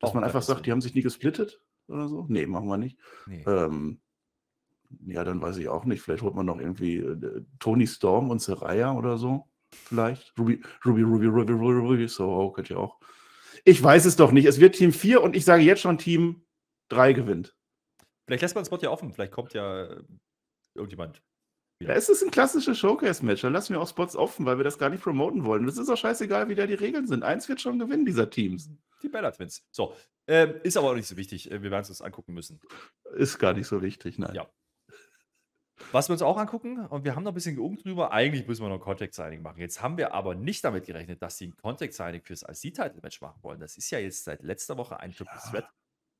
[0.05, 2.25] Dass man einfach sagt, die haben sich nie gesplittet oder so?
[2.29, 2.97] Nee, machen wir nicht.
[3.27, 3.43] Nee.
[3.45, 3.99] Ähm,
[5.05, 6.01] ja, dann weiß ich auch nicht.
[6.01, 9.49] Vielleicht holt man noch irgendwie äh, Tony Storm und Seraya oder so.
[9.71, 10.33] Vielleicht.
[10.37, 12.07] Ruby, Ruby, Ruby, Ruby, Ruby, Ruby.
[12.07, 12.99] So, könnt ihr auch.
[13.63, 14.45] Ich weiß es doch nicht.
[14.45, 16.45] Es wird Team 4 und ich sage jetzt schon, Team
[16.89, 17.55] 3 gewinnt.
[18.25, 19.11] Vielleicht lässt man den Spot ja offen.
[19.11, 20.03] Vielleicht kommt ja äh,
[20.73, 21.21] irgendjemand.
[21.81, 23.41] Ja, es ist ein klassisches Showcase-Match.
[23.41, 25.65] Da lassen wir auch Spots offen, weil wir das gar nicht promoten wollen.
[25.65, 27.23] Das ist auch scheißegal, wie da die Regeln sind.
[27.23, 28.69] Eins wird schon gewinnen, dieser Teams.
[29.03, 29.61] Die Bella Twins.
[29.71, 29.93] So.
[30.27, 31.51] Ähm, ist aber auch nicht so wichtig.
[31.51, 32.61] Äh, Wir werden es uns angucken müssen.
[33.15, 34.33] Ist gar nicht so wichtig, nein.
[34.33, 34.47] Ja.
[35.91, 38.63] Was wir uns auch angucken, und wir haben noch ein bisschen geungt drüber, eigentlich müssen
[38.63, 39.59] wir noch ein Contact-Signing machen.
[39.59, 43.59] Jetzt haben wir aber nicht damit gerechnet, dass sie ein Contact-Signing fürs IC-Title-Match machen wollen.
[43.59, 45.69] Das ist ja jetzt seit letzter Woche ein Triple Ja.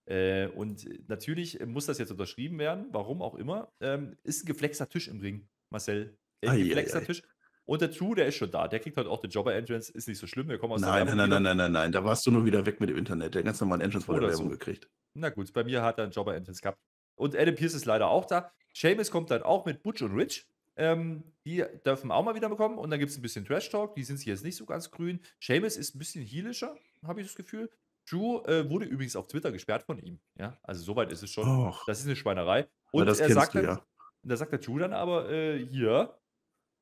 [0.06, 3.72] Äh, und natürlich muss das jetzt unterschrieben werden, warum auch immer.
[3.80, 6.18] Ähm, ist ein geflexter Tisch im Ring, Marcel.
[6.42, 7.06] Ein Ei, ei, geflexter ei.
[7.06, 7.24] Tisch.
[7.66, 8.68] Und der True, der ist schon da.
[8.68, 9.92] Der kriegt heute auch den Jobber-Entrance.
[9.92, 10.48] Ist nicht so schlimm.
[10.50, 11.92] Wir kommen aus der Nein, Werbung nein, nein, nein, nein, nein, nein.
[11.92, 13.34] Da warst du nur wieder weg mit dem Internet.
[13.34, 14.52] Der ganz normalen Entrance vor der Werbung so.
[14.52, 14.88] gekriegt.
[15.16, 16.80] Na gut, bei mir hat er einen Jobber-Entrance gehabt.
[17.16, 18.52] Und Adam Pierce ist leider auch da.
[18.74, 20.48] Seamus kommt dann auch mit Butch und Rich.
[20.76, 22.78] Ähm, die dürfen auch mal wieder bekommen.
[22.78, 23.96] Und dann gibt es ein bisschen Trash-Talk.
[23.96, 25.20] Die sind sich jetzt nicht so ganz grün.
[25.40, 27.72] Seamus ist ein bisschen heelischer, habe ich das Gefühl.
[28.10, 30.20] Drew äh, wurde übrigens auf Twitter gesperrt von ihm.
[30.38, 31.48] Ja, also soweit ist es schon.
[31.48, 32.68] Och, Das ist eine Schweinerei.
[32.92, 33.86] Und er sagt du dann, ja.
[34.24, 36.18] da sagt der Drew dann aber, äh, hier,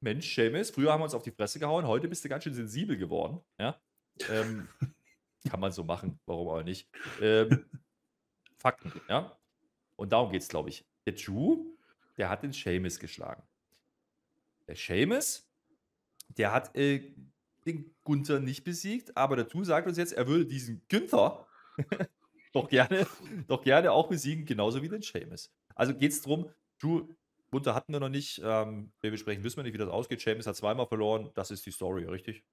[0.01, 2.53] Mensch, Seamus, früher haben wir uns auf die Fresse gehauen, heute bist du ganz schön
[2.53, 3.39] sensibel geworden.
[3.57, 3.79] Ja?
[4.29, 4.67] Ähm,
[5.49, 6.89] kann man so machen, warum auch nicht.
[7.21, 7.65] Ähm,
[8.57, 9.37] Fakten, ja.
[9.95, 10.85] Und darum geht es, glaube ich.
[11.05, 11.65] Der Drew,
[12.17, 13.43] der hat den Seamus geschlagen.
[14.67, 15.47] Der Seamus,
[16.29, 17.13] der hat äh,
[17.65, 21.47] den Gunther nicht besiegt, aber der Drew sagt uns jetzt, er würde diesen Günther
[22.53, 23.07] doch gerne,
[23.47, 25.51] doch gerne auch besiegen, genauso wie den Seamus.
[25.75, 26.49] Also geht es darum,
[26.79, 27.07] Drew,
[27.51, 30.21] Gunther hatten wir noch nicht, ähm, wir besprechen, wissen wir nicht, wie das ausgeht.
[30.21, 32.43] Seamus hat zweimal verloren, das ist die Story, richtig?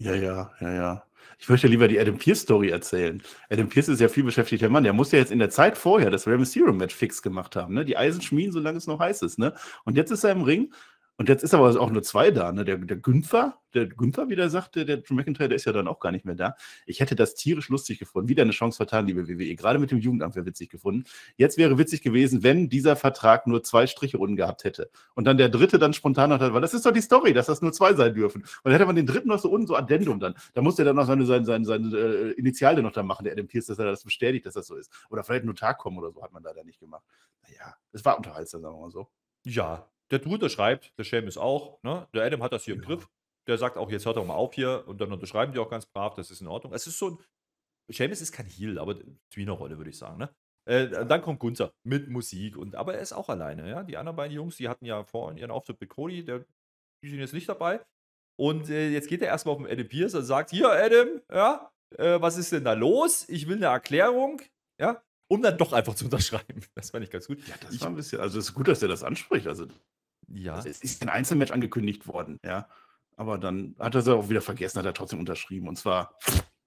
[0.00, 1.04] Ja, ja, ja, ja.
[1.40, 3.20] Ich möchte lieber die Adam Pearce Story erzählen.
[3.50, 4.84] Adam Pearce ist ja viel beschäftigter Mann.
[4.84, 7.74] Der muss ja jetzt in der Zeit vorher das Rey Mysterio Match fix gemacht haben,
[7.74, 7.84] ne?
[7.84, 9.54] Die Eisen schmieden, solange es noch heiß ist, ne?
[9.84, 10.72] Und jetzt ist er im Ring
[11.18, 12.64] und jetzt ist aber auch nur zwei da, ne?
[12.64, 15.88] Der, der Günther, der Günther, wie der sagte, der Drew McIntyre, der ist ja dann
[15.88, 16.54] auch gar nicht mehr da.
[16.86, 18.28] Ich hätte das tierisch lustig gefunden.
[18.28, 19.56] Wieder eine Chance vertan, liebe WWE.
[19.56, 21.04] Gerade mit dem Jugendamt wäre witzig gefunden.
[21.36, 24.90] Jetzt wäre witzig gewesen, wenn dieser Vertrag nur zwei Striche unten gehabt hätte.
[25.16, 27.62] Und dann der dritte dann spontan hat, weil das ist doch die Story, dass das
[27.62, 28.42] nur zwei sein dürfen.
[28.42, 30.34] Und dann hätte man den dritten noch so unten, so Addendum dann.
[30.54, 33.32] Da muss der dann noch seine, seine, seine, seine äh, Initiale noch da machen, der
[33.32, 34.92] Adam Pierce, dass er das bestätigt, dass das so ist.
[35.10, 37.02] Oder vielleicht nur Tag kommen oder so, hat man leider nicht gemacht.
[37.42, 39.08] Naja, es war unterhaltsam, sagen wir mal so.
[39.44, 41.82] Ja, der Drew unterschreibt, der Seamus auch.
[41.82, 42.06] Ne?
[42.14, 42.96] Der Adam hat das hier im Genau.
[42.96, 43.08] Griff.
[43.46, 44.84] Der sagt auch, jetzt hört doch mal auf hier.
[44.86, 46.72] Und dann unterschreiben die auch ganz brav, das ist in Ordnung.
[46.74, 47.18] Es ist so ein.
[47.90, 48.96] Seamus ist kein Heel, aber
[49.30, 50.18] Tweener-Rolle, würde ich sagen.
[50.18, 50.28] Ne?
[50.66, 52.56] Äh, dann kommt Gunther mit Musik.
[52.58, 53.68] Und, aber er ist auch alleine.
[53.70, 53.82] Ja?
[53.82, 56.44] Die anderen beiden Jungs, die hatten ja vorhin ihren Auftritt mit Cody, der,
[57.02, 57.80] die sind jetzt nicht dabei.
[58.38, 61.72] Und äh, jetzt geht er erstmal auf den Adam Pierce und sagt: Hier, Adam, ja,
[61.96, 63.26] äh, was ist denn da los?
[63.28, 64.42] Ich will eine Erklärung.
[64.80, 66.62] Ja, um dann doch einfach zu unterschreiben.
[66.74, 67.38] Das fand ich ganz gut.
[67.48, 69.46] Ja, das Ich- war ein bisschen, also es ist gut, dass er das anspricht.
[69.46, 69.66] Also
[70.28, 72.68] Ja, Also es ist ein Einzelmatch angekündigt worden, ja.
[73.16, 75.68] Aber dann hat er es auch wieder vergessen, hat er trotzdem unterschrieben.
[75.68, 76.16] Und zwar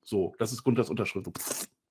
[0.04, 1.26] so, das ist Gunthers Unterschrift.
[1.26, 1.34] So,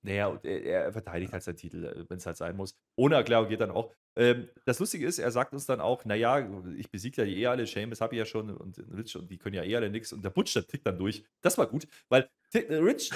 [0.02, 2.76] Naja, und er, er verteidigt halt seinen Titel, wenn es halt sein muss.
[2.96, 3.90] Ohne Erklärung geht dann auch.
[4.16, 7.46] Ähm, das Lustige ist, er sagt uns dann auch, naja, ich besiege ja die eh
[7.46, 10.12] alle, Seamus habe ich ja schon und Rich und die können ja eh alle nix.
[10.12, 11.24] Und der Butch, der tickt dann durch.
[11.40, 13.10] Das war gut, weil äh, Rich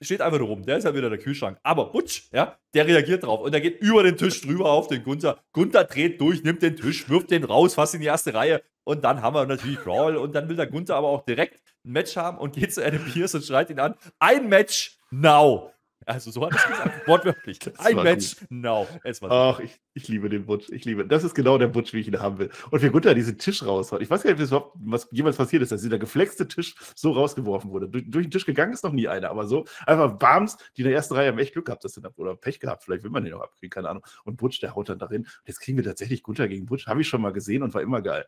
[0.00, 1.58] steht einfach nur rum, der ist ja wieder der Kühlschrank.
[1.62, 5.02] Aber Butch, ja, der reagiert drauf und der geht über den Tisch drüber auf den
[5.02, 5.38] Gunther.
[5.52, 8.62] Gunther dreht durch, nimmt den Tisch, wirft den raus, fast in die erste Reihe.
[8.84, 11.92] Und dann haben wir natürlich Brawl und dann will der Gunther aber auch direkt ein
[11.92, 15.72] Match haben und geht zu Adam Pierce und schreit ihn an: Ein Match now!
[16.06, 17.58] Also so hat er es gesagt, wortwörtlich.
[17.78, 18.86] Ein Match now.
[19.04, 20.68] Es war Ach, ich, ich liebe den Butch.
[20.70, 21.06] Ich liebe.
[21.06, 22.50] Das ist genau der Butch, wie ich ihn haben will.
[22.70, 24.02] Und wie Gunther diesen Tisch raushaut.
[24.02, 26.74] Ich weiß gar nicht, ob das überhaupt was jemals passiert ist, dass dieser geflexte Tisch
[26.94, 27.88] so rausgeworfen wurde.
[27.88, 30.88] Durch, durch den Tisch gegangen ist noch nie einer, aber so einfach Bams, die in
[30.88, 32.84] der ersten Reihe haben echt Glück gehabt, dass sie da, oder Pech gehabt.
[32.84, 34.04] Vielleicht will man den auch abkriegen, keine Ahnung.
[34.24, 35.22] Und Butch, der haut dann darin.
[35.22, 36.86] Und jetzt kriegen wir tatsächlich Gunther gegen Butch.
[36.86, 38.26] Habe ich schon mal gesehen und war immer geil.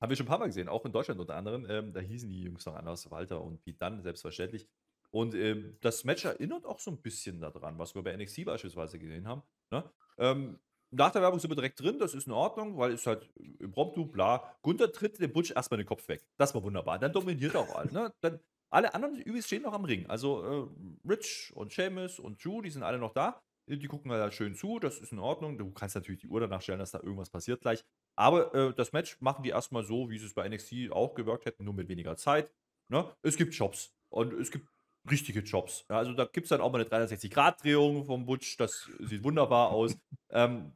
[0.00, 1.66] Haben wir schon ein paar Mal gesehen, auch in Deutschland unter anderem.
[1.68, 4.66] Ähm, da hießen die Jungs noch anders, Walter und Pete Dunn, selbstverständlich.
[5.10, 8.98] Und ähm, das Match erinnert auch so ein bisschen daran, was wir bei NXT beispielsweise
[8.98, 9.42] gesehen haben.
[9.70, 9.84] Ne?
[10.18, 10.58] Ähm,
[10.92, 14.06] nach der Werbung sind wir direkt drin, das ist in Ordnung, weil es halt impromptu,
[14.06, 14.56] bla.
[14.62, 16.26] Gunther tritt dem Butch erstmal den Kopf weg.
[16.36, 16.98] Das war wunderbar.
[16.98, 17.92] Dann dominiert er auch alle.
[17.92, 18.12] Ne?
[18.20, 20.06] Dann, alle anderen übrigens stehen noch am Ring.
[20.06, 23.42] Also äh, Rich und Seamus und Drew, die sind alle noch da.
[23.66, 25.56] Die gucken halt schön zu, das ist in Ordnung.
[25.56, 27.84] Du kannst natürlich die Uhr danach stellen, dass da irgendwas passiert gleich.
[28.16, 31.46] Aber äh, das Match machen die erstmal so, wie sie es bei NXT auch gewirkt
[31.46, 32.50] hätten, nur mit weniger Zeit.
[32.88, 33.08] Ne?
[33.22, 34.68] Es gibt Jobs und es gibt
[35.08, 35.84] richtige Jobs.
[35.88, 39.70] Ja, also da gibt es dann auch mal eine 360-Grad-Drehung vom Butch, das sieht wunderbar
[39.70, 39.96] aus.
[40.30, 40.72] ähm,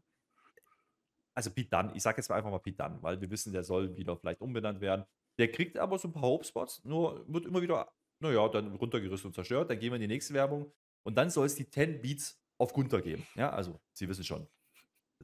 [1.35, 3.65] also Pete Dunn, ich sage jetzt mal einfach mal Pete Dunn, weil wir wissen, der
[3.65, 5.05] soll wieder vielleicht umbenannt werden.
[5.39, 9.35] Der kriegt aber so ein paar Hope-Spots, nur wird immer wieder, naja, dann runtergerissen und
[9.35, 9.69] zerstört.
[9.69, 12.73] Dann gehen wir in die nächste Werbung und dann soll es die 10 Beats auf
[12.73, 13.27] Gunther geben.
[13.35, 14.49] Ja, also Sie wissen schon,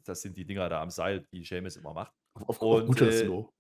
[0.05, 2.13] das sind die Dinger da am Seil, die Seamus immer macht.
[2.35, 3.53] Auf, auf, Und, auf guter äh, Slow.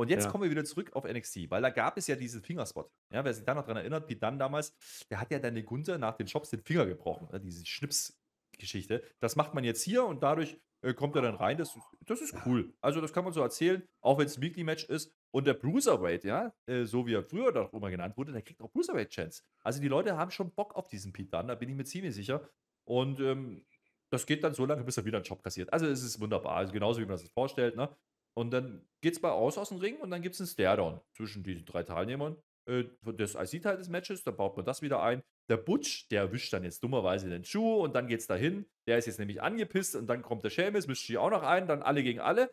[0.00, 0.30] Und jetzt Ja.
[0.30, 2.90] kommen wir wieder zurück auf NXT, weil da gab es ja diesen Fingerspot.
[3.12, 4.74] Ja, wer sich da noch dran erinnert, Pete Dunne damals,
[5.10, 7.28] der hat ja dann den Gunther nach den Shops den Finger gebrochen.
[7.30, 9.02] Ne, diese Schnipsgeschichte.
[9.20, 11.58] Das macht man jetzt hier und dadurch äh, kommt er dann rein.
[11.58, 12.72] Das, das ist cool.
[12.80, 15.12] Also, das kann man so erzählen, auch wenn es ein Weekly-Match ist.
[15.32, 18.62] Und der Bruiserweight, ja, äh, so wie er früher doch immer genannt wurde, der kriegt
[18.62, 19.42] auch Bruiserweight-Chance.
[19.62, 22.14] Also, die Leute haben schon Bock auf diesen Pete Dunne, da bin ich mir ziemlich
[22.14, 22.48] sicher.
[22.84, 23.66] Und ähm,
[24.08, 25.70] das geht dann so lange, bis er wieder einen Job kassiert.
[25.74, 26.56] Also, es ist wunderbar.
[26.56, 27.94] Also, genauso wie man sich das vorstellt, ne?
[28.34, 31.00] Und dann geht es bei aus aus dem Ring und dann gibt es einen Stare-Down
[31.16, 32.36] zwischen diesen drei Teilnehmern.
[32.66, 32.84] Äh,
[33.16, 35.22] das IC-Teil des Matches, dann baut man das wieder ein.
[35.48, 38.66] Der Butch, der erwischt dann jetzt dummerweise den Schuh und dann geht es dahin.
[38.86, 41.66] Der ist jetzt nämlich angepisst und dann kommt der Seamus, mischt sich auch noch ein,
[41.66, 42.50] dann alle gegen alle.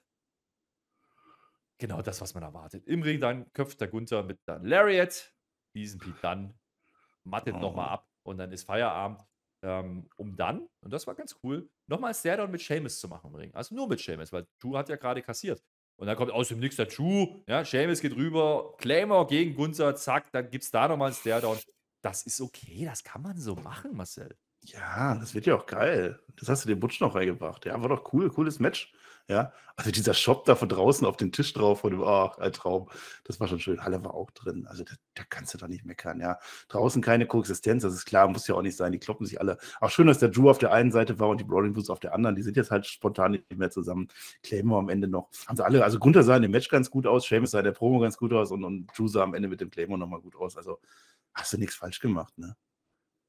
[1.80, 2.86] Genau das, was man erwartet.
[2.88, 5.32] Im Ring dann köpft der Gunther mit der Lariat,
[5.76, 6.58] diesen Pete dann
[7.24, 7.60] mattet Oh.
[7.60, 9.22] nochmal ab und dann ist Feierabend.
[9.64, 13.36] Ähm, um dann, und das war ganz cool, nochmal Stare-Down mit Seamus zu machen im
[13.36, 13.54] Ring.
[13.56, 15.64] Also nur mit Seamus, weil Drew hat ja gerade kassiert.
[16.00, 19.96] Und dann kommt aus dem Nix der Drew, ja, Seamus geht rüber, Claymore gegen Gunther,
[19.96, 21.58] zack, dann gibt es da nochmal ein Stare-Down.
[22.04, 24.38] Das ist okay, das kann man so machen, Marcel.
[24.62, 26.20] Ja, das wird ja auch geil.
[26.36, 27.66] Das hast du dem Butch noch reingebracht.
[27.66, 28.94] Ja, war doch cool, cooles Match.
[29.30, 32.90] Ja, also dieser Shop da von draußen auf dem Tisch drauf dem, oh, ein Traum.
[33.26, 33.84] Das war schon schön.
[33.84, 34.66] Halle war auch drin.
[34.68, 36.22] Also da, da kannst du doch nicht meckern.
[36.22, 38.94] Ja, draußen keine Koexistenz, das ist klar, muss ja auch nicht sein.
[38.94, 39.58] Die kloppen sich alle.
[39.82, 42.00] Auch schön, dass der Drew auf der einen Seite war und die Brawling Boots auf
[42.00, 42.38] der anderen.
[42.38, 44.08] Die sind jetzt halt spontan nicht mehr zusammen.
[44.44, 45.30] Claymore am Ende noch.
[45.46, 47.66] Haben sie alle, also Gunther sah in dem Match ganz gut aus, Seamus sah in
[47.66, 50.22] der Promo ganz gut aus und, und Drew sah am Ende mit dem Claymore nochmal
[50.22, 50.56] gut aus.
[50.56, 50.80] Also
[51.34, 52.56] hast du nichts falsch gemacht, ne?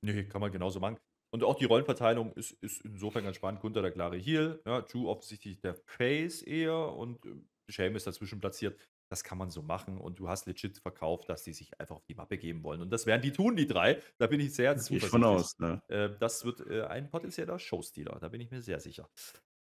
[0.01, 0.99] Nee, kann man genauso machen.
[1.31, 3.61] Und auch die Rollenverteilung ist, ist insofern ganz spannend.
[3.61, 7.35] Gunther der klare Heel, ja, Drew offensichtlich der Face eher und äh,
[7.71, 8.79] Seamus dazwischen platziert.
[9.11, 12.05] das kann man so machen und du hast legit verkauft, dass die sich einfach auf
[12.07, 12.81] die Mappe geben wollen.
[12.83, 14.03] Und das werden die tun, die drei.
[14.19, 15.23] Da bin ich sehr Das gehe ich von zuversichtlich.
[15.23, 15.83] aus, ne?
[15.89, 19.09] Äh, das wird äh, ein potenzieller Showstealer, da bin ich mir sehr sicher.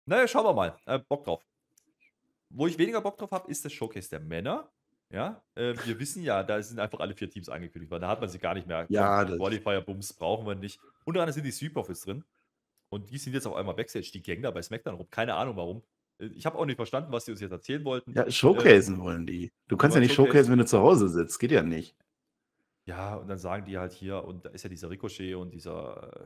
[0.05, 0.77] Naja, schauen wir mal.
[0.85, 1.45] Äh, Bock drauf.
[2.49, 4.69] Wo ich weniger Bock drauf habe, ist das Showcase der Männer.
[5.09, 8.01] Ja, äh, wir wissen ja, da sind einfach alle vier Teams angekündigt worden.
[8.01, 8.85] Da hat man sie gar nicht mehr.
[8.89, 10.79] Ja, das Qualifier-Bums brauchen wir nicht.
[11.05, 12.23] Unter anderem sind die Sweep Office drin.
[12.89, 14.11] Und die sind jetzt auf einmal Backstage.
[14.13, 15.07] Die gängen da bei SmackDown rum.
[15.09, 15.83] Keine Ahnung warum.
[16.19, 18.13] Äh, Ich habe auch nicht verstanden, was die uns jetzt erzählen wollten.
[18.13, 19.51] ja, Äh, showcasen wollen die.
[19.67, 20.31] Du kannst ja nicht showcasen.
[20.33, 21.39] showcasen, wenn du zu Hause sitzt.
[21.39, 21.95] Geht ja nicht.
[22.85, 26.11] ja, und dann sagen die halt hier, und da ist ja dieser Ricochet und dieser
[26.13, 26.25] äh,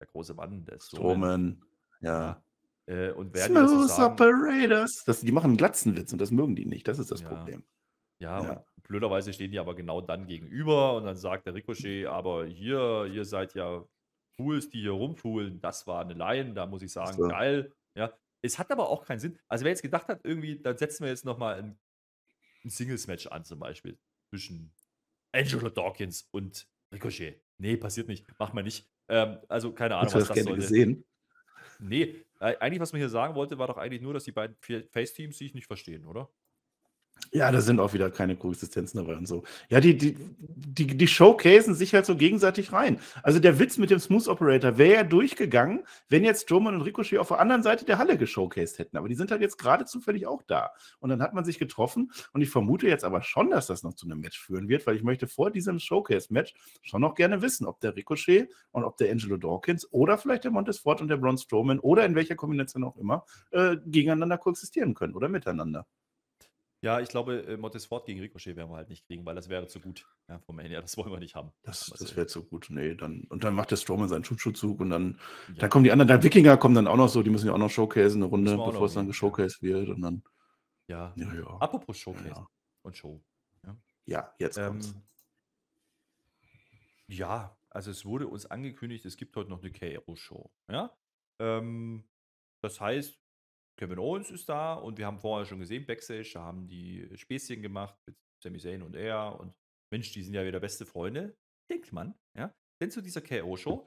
[0.00, 0.96] der große Mann, der ist so.
[0.96, 1.62] Strowman,
[2.00, 2.42] ja.
[2.86, 5.04] Äh, und werden die das so Smooth sagen, Operators.
[5.04, 6.86] Das, die machen einen Glatzenwitz und das mögen die nicht.
[6.88, 7.28] Das ist das Ja.
[7.28, 7.64] Problem.
[8.18, 8.64] Ja, Ja.
[8.88, 13.24] Blöderweise stehen die aber genau dann gegenüber und dann sagt der Ricochet, aber hier, ihr
[13.24, 13.84] seid ja
[14.36, 15.60] Fools, die hier rumfuhlen.
[15.60, 17.28] Das war eine Line, da muss ich sagen, So.
[17.28, 17.72] geil.
[17.94, 18.12] Ja,
[18.42, 19.38] es hat aber auch keinen Sinn.
[19.48, 21.78] Also wer jetzt gedacht hat, irgendwie, dann setzen wir jetzt nochmal ein,
[22.64, 23.98] ein Singles-Match an zum Beispiel
[24.30, 24.72] zwischen
[25.32, 27.40] Angelo Dawkins und Ricochet.
[27.58, 28.26] Nee, passiert nicht.
[28.38, 28.88] Macht man nicht.
[29.08, 30.62] Ähm, also keine Ahnung, was das gerne sollte.
[30.62, 31.04] gesehen?
[31.78, 34.56] Nee, äh, eigentlich, was man hier sagen wollte, war doch eigentlich nur, dass die beiden
[34.60, 36.30] Fa- Face-Teams sich nicht verstehen, oder?
[37.32, 39.42] Ja, da sind auch wieder keine Koexistenzen dabei und so.
[39.68, 43.00] Ja, die, die, die, die showcasen sich halt so gegenseitig rein.
[43.22, 47.18] Also der Witz mit dem Smooth Operator wäre ja durchgegangen, wenn jetzt Strowman und Ricochet
[47.18, 48.96] auf der anderen Seite der Halle geshowcased hätten.
[48.96, 50.70] Aber die sind halt jetzt gerade zufällig auch da.
[51.00, 53.94] Und dann hat man sich getroffen und ich vermute jetzt aber schon, dass das noch
[53.94, 57.66] zu einem Match führen wird, weil ich möchte vor diesem Showcase-Match schon noch gerne wissen,
[57.66, 61.38] ob der Ricochet und ob der Angelo Dawkins oder vielleicht der Montesfort und der Braun
[61.38, 65.86] Strowman oder in welcher Kombination auch immer äh, gegeneinander koexistieren können oder miteinander.
[66.86, 69.66] Ja, ich glaube, äh, Montesfort gegen Ricochet werden wir halt nicht kriegen, weil das wäre
[69.66, 70.06] zu gut.
[70.28, 71.50] Ja, vom Mania, das wollen wir nicht haben.
[71.64, 72.68] Das, das wäre zu gut.
[72.70, 75.18] Nee, dann, und dann macht der Strowman seinen Chuchu-Zug und dann,
[75.48, 75.54] ja.
[75.54, 77.58] dann kommen die anderen, dann Wikinger kommen dann auch noch so, die müssen ja auch
[77.58, 80.22] noch showcasen, eine Runde, bevor es dann geshowcased wird und dann,
[80.86, 81.12] ja.
[81.16, 81.56] ja, ja.
[81.58, 82.46] Apropos Showcase Ja,
[82.82, 83.20] und Show.
[84.04, 84.94] ja jetzt kommt's.
[84.94, 85.02] Ähm,
[87.08, 90.52] ja, also es wurde uns angekündigt, es gibt heute noch eine KO-Show.
[90.70, 90.96] Ja?
[91.40, 92.04] Ähm,
[92.60, 93.25] das heißt,
[93.76, 97.60] Kevin Owens ist da und wir haben vorher schon gesehen, Backstage, da haben die Späßchen
[97.62, 99.52] gemacht mit Sami Zayn und er und
[99.90, 101.36] Mensch, die sind ja wieder beste Freunde.
[101.70, 102.52] Denkt man, ja.
[102.80, 103.86] Denn zu dieser KO-Show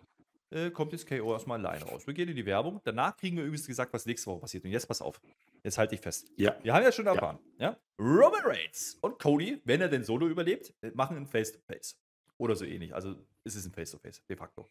[0.51, 2.05] äh, kommt jetzt KO erstmal allein raus.
[2.07, 2.79] Wir gehen in die Werbung.
[2.83, 4.63] Danach kriegen wir übrigens gesagt, was nächste Woche passiert.
[4.63, 5.21] Und jetzt pass auf.
[5.63, 6.31] Jetzt halte ich fest.
[6.37, 7.13] Ja, Wir haben ja schon Ja.
[7.13, 7.77] erfahren, ja.
[7.99, 11.97] Roman Reigns und Cody, wenn er denn solo überlebt, äh, machen ein Face-to-Face.
[12.37, 12.95] Oder so ähnlich.
[12.95, 14.69] Also es ist ein Face-to-Face, de facto.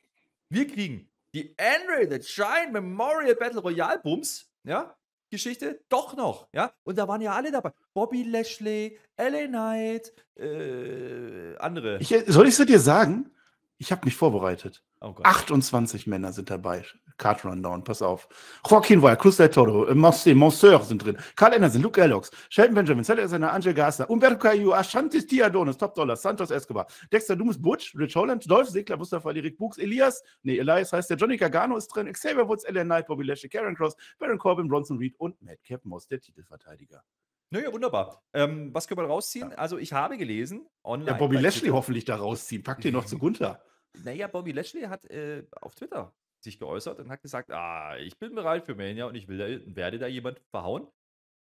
[0.48, 4.96] Wir kriegen die Andre the Giant Memorial Battle Royale Bums, ja,
[5.30, 6.72] Geschichte doch noch, ja.
[6.84, 7.72] Und da waren ja alle dabei.
[7.94, 11.98] Bobby Lashley, LA Knight, äh, andere.
[12.00, 13.30] ich, soll ich es dir sagen?
[13.78, 14.82] Ich habe mich vorbereitet.
[15.00, 15.24] oh Gott.
[15.24, 16.84] 28 Männer sind dabei.
[17.16, 18.28] Card Rundown, pass auf.
[18.64, 21.18] Joaquin Wire, Cruz del Toro, äh, Monse, Monsieur sind drin.
[21.36, 25.94] Carl Anderson, Luke Ellox, Shelton Benjamin, Sally Alexander, Angel Garza, Umberto Caillou, Ashantis Diadonis, Top
[25.94, 30.22] Dollar, Santos Escobar, Dexter Dumas, Butch, Rich Holland, Dolph Ziggler, Mustafa Ali, Rick Books, Elias,
[30.42, 33.74] nee, Elias heißt der, Johnny Gargano ist drin, Xavier Woods, Ellen Knight, Bobby Lashley, Karen
[33.74, 37.02] Cross, Baron Corbin, Bronson Reed und Madcap Moss, der Titelverteidiger.
[37.50, 38.22] Naja, wunderbar.
[38.34, 39.52] Ähm, was können wir rausziehen?
[39.54, 41.12] Also, ich habe gelesen, online.
[41.12, 42.62] Ja, Bobby Lashley hoffentlich da rausziehen.
[42.62, 43.62] Pack den noch zu Gunther.
[44.04, 48.34] Naja, Bobby Lashley hat äh, auf Twitter sich geäußert und hat gesagt, ah, ich bin
[48.34, 50.86] bereit für Mania und ich will da, werde da jemand verhauen.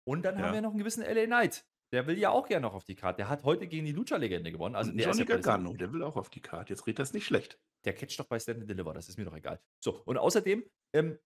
[0.05, 0.53] Und dann haben Ja.
[0.55, 1.64] wir noch einen gewissen LA Knight.
[1.93, 3.18] Der will ja auch gerne noch auf die Karte.
[3.18, 4.74] Der hat heute gegen die Lucha-Legende gewonnen.
[4.76, 5.24] Also Und der, Johnny.
[5.24, 6.72] Gargano, der will auch auf die Karte.
[6.72, 7.59] Jetzt redet das nicht schlecht.
[7.84, 9.61] der catcht doch bei Stand and Deliver, das ist mir doch egal.
[9.82, 10.64] So, und außerdem,
[10.95, 11.18] ähm,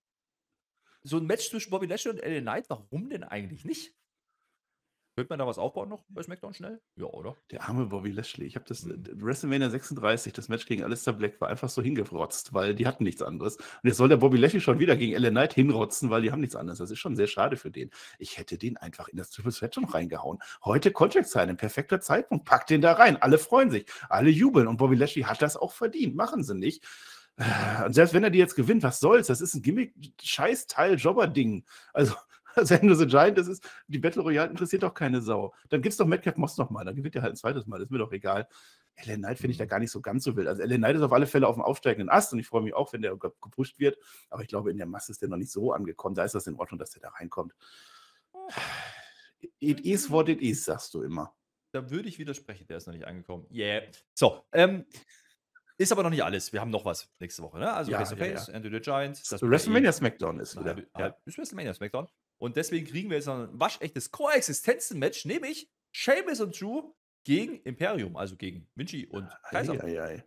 [1.02, 3.94] so ein Match zwischen Bobby Lashley und LA Knight, warum denn eigentlich nicht?
[5.16, 6.78] Könnte man da was aufbauen noch bei SmackDown schnell?
[6.96, 7.36] Ja, oder?
[7.50, 8.44] Der arme Bobby Lashley.
[8.44, 9.02] Ich habe das Mhm.
[9.02, 13.04] äh, WrestleMania 36, das Match gegen Alistair Black, war einfach so hingerotzt, weil die hatten
[13.04, 13.56] nichts anderes.
[13.56, 16.40] Und jetzt soll der Bobby Lashley schon wieder gegen LA Knight hinrotzen, weil die haben
[16.40, 16.80] nichts anderes.
[16.80, 17.88] Das ist schon sehr schade für den.
[18.18, 20.38] Ich hätte den einfach in das Triple Threat schon reingehauen.
[20.66, 22.44] Heute Contract sein, ein perfekter Zeitpunkt.
[22.44, 23.16] Pack den da rein.
[23.16, 26.14] Alle freuen sich, alle jubeln und Bobby Lashley hat das auch verdient.
[26.14, 26.84] Machen sie nicht.
[27.86, 29.26] Und selbst wenn er die jetzt gewinnt, was soll's?
[29.28, 31.64] Das ist ein Gimmick-Scheiß-Teil-Jobber-Ding.
[31.92, 32.14] Also,
[32.66, 35.54] Sendo the Giant, das ist, die Battle Royale interessiert doch keine Sau.
[35.68, 37.90] Dann gibt's doch Madcap Moss nochmal, dann gewinnt er halt ein zweites Mal, das ist
[37.90, 38.48] mir doch egal.
[38.94, 40.48] Ellen Knight finde ich da gar nicht so ganz so wild.
[40.48, 42.72] Also Ellen Knight ist auf alle Fälle auf dem aufsteigenden Ast und ich freue mich
[42.74, 43.98] auch, wenn der ge- gepusht wird.
[44.30, 46.14] Aber ich glaube, in der Masse ist der noch nicht so angekommen.
[46.14, 47.54] Da ist das in Ordnung, dass der da reinkommt.
[49.58, 51.34] It is what it is, sagst du immer.
[51.72, 53.46] Da würde ich widersprechen, der ist noch nicht angekommen.
[53.52, 53.82] Yeah.
[54.14, 54.86] So, ähm,
[55.76, 56.52] ist aber noch nicht alles.
[56.54, 57.70] Wir haben noch was nächste Woche, ne?
[57.72, 59.28] Also Ja, Face to ja, Face, Enter the Giants.
[59.28, 60.74] das WrestleMania Smackdown ist wieder.
[60.74, 62.08] halbe- Ja, ist WrestleMania SmackDown.
[62.38, 66.92] Und deswegen kriegen wir jetzt noch ein waschechtes Koexistenzen-Match, nämlich Sheamus und Drew
[67.24, 69.82] gegen Imperium, also gegen Vinci und Kaiser.
[69.82, 70.24] Ei, ei, ei.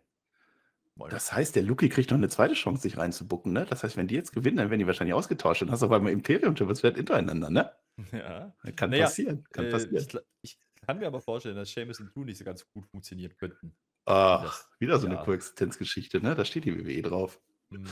[1.10, 3.66] Das heißt, der Luki kriegt noch eine zweite Chance, sich reinzubucken, ne?
[3.70, 5.62] Das heißt, wenn die jetzt gewinnen, dann werden die wahrscheinlich ausgetauscht.
[5.62, 7.72] Dann hast du auf einmal Imperium, das wird hintereinander, ne?
[8.12, 8.54] ja.
[8.76, 9.46] Kann Naja, passieren.
[9.52, 9.96] Kann Äh, passieren.
[9.96, 13.36] ich, ich kann mir aber vorstellen, dass Seamus und Drew nicht so ganz gut funktionieren
[13.38, 13.78] könnten.
[14.06, 15.24] Ach, wieder so eine ja.
[15.24, 16.36] Koexistenzgeschichte, ne?
[16.36, 17.40] Da steht die WWE drauf.
[17.70, 17.88] Mhm.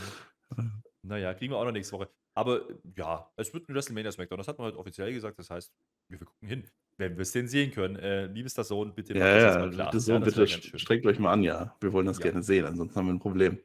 [1.03, 2.09] Naja, kriegen wir auch noch nächste Woche.
[2.38, 4.38] Aber ja, es wird ein WrestleMania Smackdown.
[4.38, 5.40] Das hat man heute offiziell gesagt.
[5.40, 5.74] Das heißt,
[6.10, 6.70] wir gucken hin,
[7.00, 7.96] wenn wir es denn sehen können.
[7.96, 9.86] Äh, liebes das Sohn, bitte Ja, das ja, mal klar.
[9.90, 11.76] bitte so, ja, das bitte strengt euch mal an, ja.
[11.82, 12.26] Wir wollen das Ja.
[12.26, 13.60] gerne sehen, ansonsten haben wir ein Problem.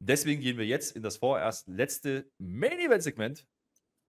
[0.00, 3.44] Deswegen gehen wir jetzt in das vorerst letzte Main Event Segment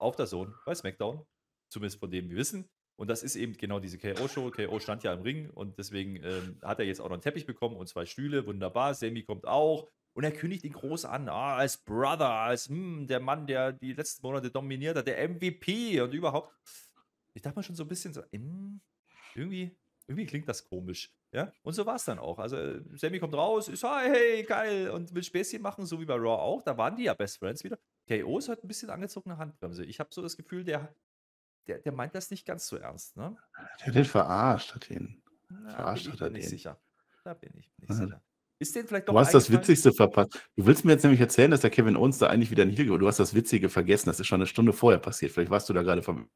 [0.00, 1.24] auf der Zone bei SmackDown.
[1.72, 2.68] Zumindest von dem wir wissen.
[2.98, 4.50] Und das ist eben genau diese KO-Show.
[4.50, 7.46] KO stand ja im Ring und deswegen ähm, hat er jetzt auch noch einen Teppich
[7.46, 8.44] bekommen und zwei Stühle.
[8.46, 8.94] Wunderbar.
[8.94, 9.88] Sammy kommt auch.
[10.16, 13.92] Und er kündigt ihn groß an, ah, als Brother, als hm, der Mann, der die
[13.92, 16.54] letzten Monate dominiert hat, der MVP und überhaupt.
[17.34, 18.80] Ich dachte mir schon so ein bisschen so, hm,
[19.34, 21.12] irgendwie, irgendwie klingt das komisch.
[21.32, 22.38] Ja, und so war es dann auch.
[22.38, 22.56] Also,
[22.96, 26.40] Sammy kommt raus, ist, ah, hey, geil, und will Späßchen machen, so wie bei Raw
[26.40, 26.62] auch.
[26.62, 27.78] Da waren die ja Best Friends wieder.
[28.08, 29.84] KO ist halt ein bisschen angezogene Handbremse.
[29.84, 30.94] Ich habe so das Gefühl, der,
[31.66, 33.36] der, der meint das nicht ganz so ernst, ne?
[33.80, 35.20] Der hat den verarscht, hat ihn.
[35.50, 36.48] Na, Verarscht bin hat ich er den.
[36.48, 36.80] sicher.
[37.22, 37.96] Da bin ich nicht Ja.
[37.96, 38.22] sicher.
[38.58, 39.50] Ist den vielleicht doch Du hast das?
[39.50, 40.48] Witzigste verpasst.
[40.56, 42.86] Du willst mir jetzt nämlich erzählen, dass der Kevin Owens da eigentlich wieder ein Heel
[42.98, 44.08] Du hast das Witzige vergessen.
[44.08, 45.32] Das ist schon eine Stunde vorher passiert.
[45.32, 46.28] Vielleicht warst du da gerade vom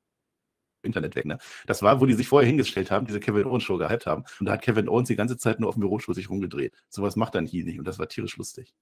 [0.82, 1.24] Internet weg.
[1.24, 1.38] Ne?
[1.66, 4.24] Das war, wo die sich vorher hingestellt haben, diese Kevin Owens Show gehypt haben.
[4.38, 6.74] Und da hat Kevin Owens die ganze Zeit nur auf dem Bürostuhl sich rumgedreht.
[6.88, 7.78] Sowas macht ein Heel nicht.
[7.78, 8.74] Und das war tierisch lustig.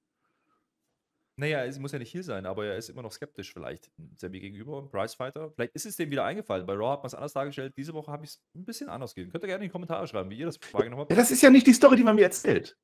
[1.36, 4.41] Naja, es muss ja nicht hier sein, aber er ist immer noch skeptisch vielleicht Sammy
[4.41, 5.53] gegenüber, Pricefighter.
[5.53, 6.66] Vielleicht ist es dem wieder eingefallen.
[6.66, 7.74] Bei Raw hat man es anders dargestellt.
[7.76, 9.30] Diese Woche habe ich es ein bisschen anders gesehen.
[9.30, 11.12] Könnt ihr gerne in die Kommentare schreiben, wie ihr das wahrgenommen habt.
[11.12, 12.76] Ja, das ist ja nicht die Story, die man mir erzählt.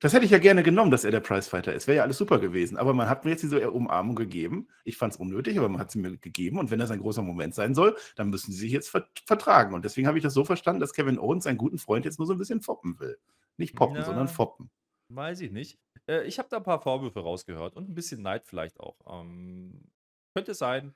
[0.00, 1.86] Das hätte ich ja gerne genommen, dass er der Prizefighter ist.
[1.86, 2.78] Wäre ja alles super gewesen.
[2.78, 4.66] Aber man hat mir jetzt diese Umarmung gegeben.
[4.84, 6.58] Ich fand es unnötig, aber man hat sie mir gegeben.
[6.58, 9.74] Und wenn das ein großer Moment sein soll, dann müssen sie sich jetzt ver vertragen.
[9.74, 12.26] Und deswegen habe ich das so verstanden, dass Kevin Owens seinen guten Freund jetzt nur
[12.26, 13.18] so ein bisschen foppen will.
[13.58, 14.04] Nicht poppen, Na.
[14.04, 14.70] sondern foppen.
[15.10, 15.78] Weiß ich nicht.
[16.08, 18.96] Äh, ich habe da ein paar Vorwürfe rausgehört und ein bisschen Neid vielleicht auch.
[19.06, 19.82] Ähm,
[20.34, 20.94] könnte sein.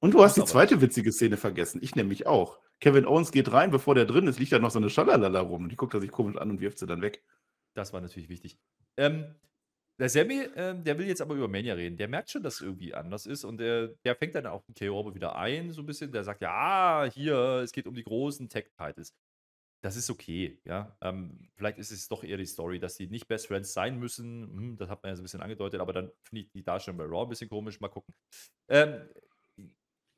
[0.00, 1.80] Und du hast die zweite witzige Szene vergessen.
[1.82, 2.58] Ich nämlich auch.
[2.80, 5.68] Kevin Owens geht rein, bevor der drin ist, liegt da noch so eine Schalalala rum.
[5.68, 7.24] Die guckt er sich komisch an und wirft sie dann weg.
[7.78, 8.58] Das war natürlich wichtig.
[8.96, 9.36] Ähm,
[10.00, 11.96] der Sammy, ähm, der will jetzt aber über Mania reden.
[11.96, 14.74] Der merkt schon, dass es irgendwie anders ist und der, der fängt dann auch den
[14.74, 16.10] KO aber wieder ein, so ein bisschen.
[16.10, 19.14] Der sagt, ja, hier, es geht um die großen Tech-Titles.
[19.80, 20.96] Das ist okay, ja.
[21.00, 24.42] Ähm, vielleicht ist es doch eher die Story, dass die nicht Best Friends sein müssen.
[24.42, 26.98] Hm, das hat man ja so ein bisschen angedeutet, aber dann finde ich die Darstellung
[26.98, 27.78] bei Raw ein bisschen komisch.
[27.78, 28.12] Mal gucken.
[28.68, 29.08] Ähm,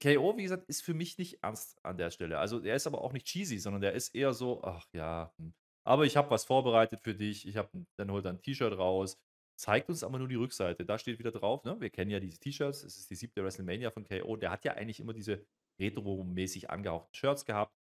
[0.03, 2.39] KO, wie gesagt, ist für mich nicht ernst an der Stelle.
[2.39, 5.53] Also, er ist aber auch nicht cheesy, sondern der ist eher so, ach ja, hm.
[5.91, 7.47] Aber ich habe was vorbereitet für dich.
[7.49, 7.69] Ich habe,
[7.99, 9.19] dann holt er ein T-Shirt raus,
[9.57, 10.85] zeigt uns aber nur die Rückseite.
[10.85, 11.81] Da steht wieder drauf, ne?
[11.81, 12.85] Wir kennen ja diese T-Shirts.
[12.85, 14.37] Es ist die siebte WrestleMania von KO.
[14.37, 15.45] Der hat ja eigentlich immer diese
[15.81, 17.75] retro-mäßig angehauchten Shirts gehabt.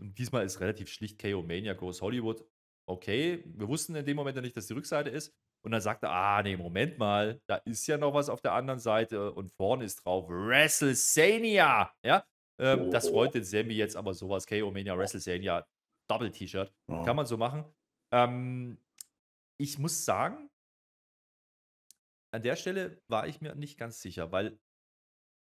[0.00, 2.44] Und diesmal ist relativ schlicht KO Mania Goes Hollywood.
[2.88, 5.34] Okay, wir wussten in dem Moment ja nicht, dass die Rückseite ist.
[5.64, 8.52] Und dann sagt er, ah, nee, Moment mal, da ist ja noch was auf der
[8.52, 11.92] anderen Seite und vorne ist drauf WrestleSania.
[12.04, 12.24] Ja,
[12.60, 13.12] ähm, das Oh.
[13.14, 14.46] freut den Sammy jetzt aber sowas.
[14.46, 15.66] KO Mania WrestleSania
[16.08, 16.72] Double T-Shirt.
[16.88, 17.02] Oh.
[17.04, 17.64] Kann man so machen.
[18.12, 18.78] Ähm,
[19.58, 20.50] ich muss sagen,
[22.32, 24.58] an der Stelle war ich mir nicht ganz sicher, weil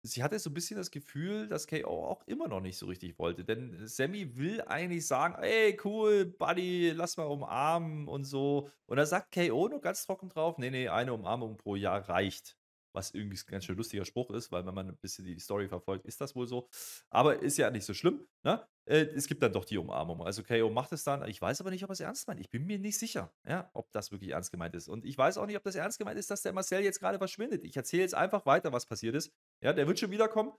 [0.04, 3.18] sie hatte so ein bisschen das Gefühl, dass KO auch immer noch nicht so richtig
[3.18, 3.44] wollte.
[3.44, 8.68] Denn Sammy will eigentlich sagen, ey, cool, Buddy, lass mal umarmen und so.
[8.86, 12.56] Und da sagt KO nur ganz trocken drauf, nee, nee, eine Umarmung pro Jahr reicht.
[12.92, 15.68] Was irgendwie ein ganz schön lustiger Spruch ist, weil wenn man ein bisschen die Story
[15.68, 16.68] verfolgt, ist das wohl so.
[17.10, 18.26] Aber ist ja nicht so schlimm.
[18.42, 18.66] Ne?
[18.84, 20.22] Äh, es gibt dann doch die Umarmung.
[20.22, 21.26] Also KO macht es dann.
[21.28, 22.40] Ich weiß aber nicht, ob er es ernst meint.
[22.40, 24.88] Ich bin mir nicht sicher, ja, ob das wirklich ernst gemeint ist.
[24.88, 27.18] Und ich weiß auch nicht, ob das ernst gemeint ist, dass der Marcel jetzt gerade
[27.18, 27.64] verschwindet.
[27.64, 29.32] Ich erzähle jetzt einfach weiter, was passiert ist.
[29.62, 30.52] Ja, der wird schon wiederkommen.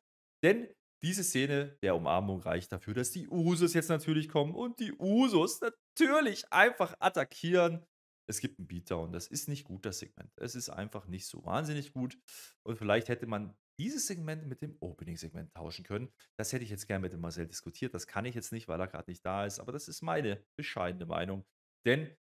[0.43, 0.67] Denn
[1.03, 5.59] diese Szene der Umarmung reicht dafür, dass die Usos jetzt natürlich kommen und die Usos
[5.59, 7.85] natürlich einfach attackieren.
[8.27, 9.11] Es gibt einen Beatdown.
[9.11, 10.31] Das ist nicht gut, das Segment.
[10.37, 12.17] Es ist einfach nicht so wahnsinnig gut.
[12.63, 16.09] Und vielleicht hätte man dieses Segment mit dem Opening-Segment tauschen können.
[16.37, 17.93] Das hätte ich jetzt gerne mit dem Marcel diskutiert.
[17.93, 19.59] Das kann ich jetzt nicht, weil er gerade nicht da ist.
[19.59, 21.45] Aber das ist meine bescheidene Meinung.
[21.85, 22.15] Denn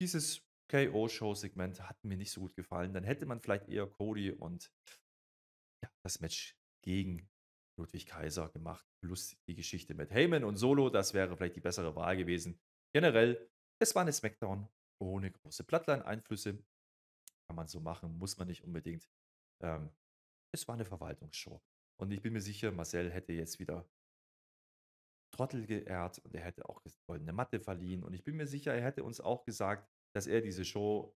[0.00, 2.92] dieses KO-Show-Segment hat mir nicht so gut gefallen.
[2.92, 4.72] Dann hätte man vielleicht eher Cody und
[5.84, 7.28] ja, das Match gegen
[7.78, 8.86] Ludwig Kaiser gemacht.
[9.02, 10.90] Plus die Geschichte mit Heyman und Solo.
[10.90, 12.58] Das wäre vielleicht die bessere Wahl gewesen.
[12.92, 13.50] Generell,
[13.80, 14.68] es war eine Smackdown
[15.10, 16.58] ohne große Bloodline-Einflüsse.
[17.46, 19.08] Kann man so machen, muss man nicht unbedingt.
[19.62, 19.90] Ähm,
[20.54, 21.60] es war eine Verwaltungsshow.
[22.00, 23.86] Und ich bin mir sicher, Marcel hätte jetzt wieder
[25.34, 28.02] Trottel geehrt und er hätte auch goldene Matte verliehen.
[28.04, 31.16] Und ich bin mir sicher, er hätte uns auch gesagt, dass er diese Show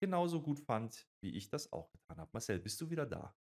[0.00, 2.30] genauso gut fand, wie ich das auch getan habe.
[2.32, 3.34] Marcel, bist du wieder da?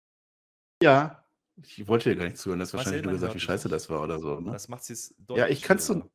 [0.83, 1.29] Ja,
[1.61, 2.61] ich wollte dir gar nicht zuhören.
[2.61, 4.41] Das Marcel, wahrscheinlich man gesagt, wie scheiße das war oder so.
[4.41, 4.53] Ne?
[4.53, 6.03] Das macht es jetzt Ja, ich kann's schwerer.
[6.03, 6.11] so-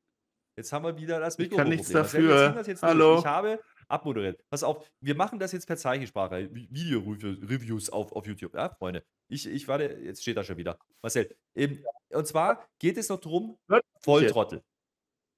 [0.57, 2.49] Jetzt haben wir wieder das Ich kann nichts wir dafür.
[2.49, 2.81] das jetzt.
[2.81, 3.19] Hallo?
[3.19, 4.43] Ich habe abmoderiert.
[4.49, 6.53] Pass auf, wir machen das jetzt per Zeichensprache.
[6.53, 9.03] Video-Reviews auf, auf YouTube, ja, Freunde.
[9.29, 10.79] Ich, ich warte, jetzt steht da schon wieder.
[11.03, 13.59] Marcel, ähm, und zwar geht es noch drum,
[14.01, 14.63] Volltrottel.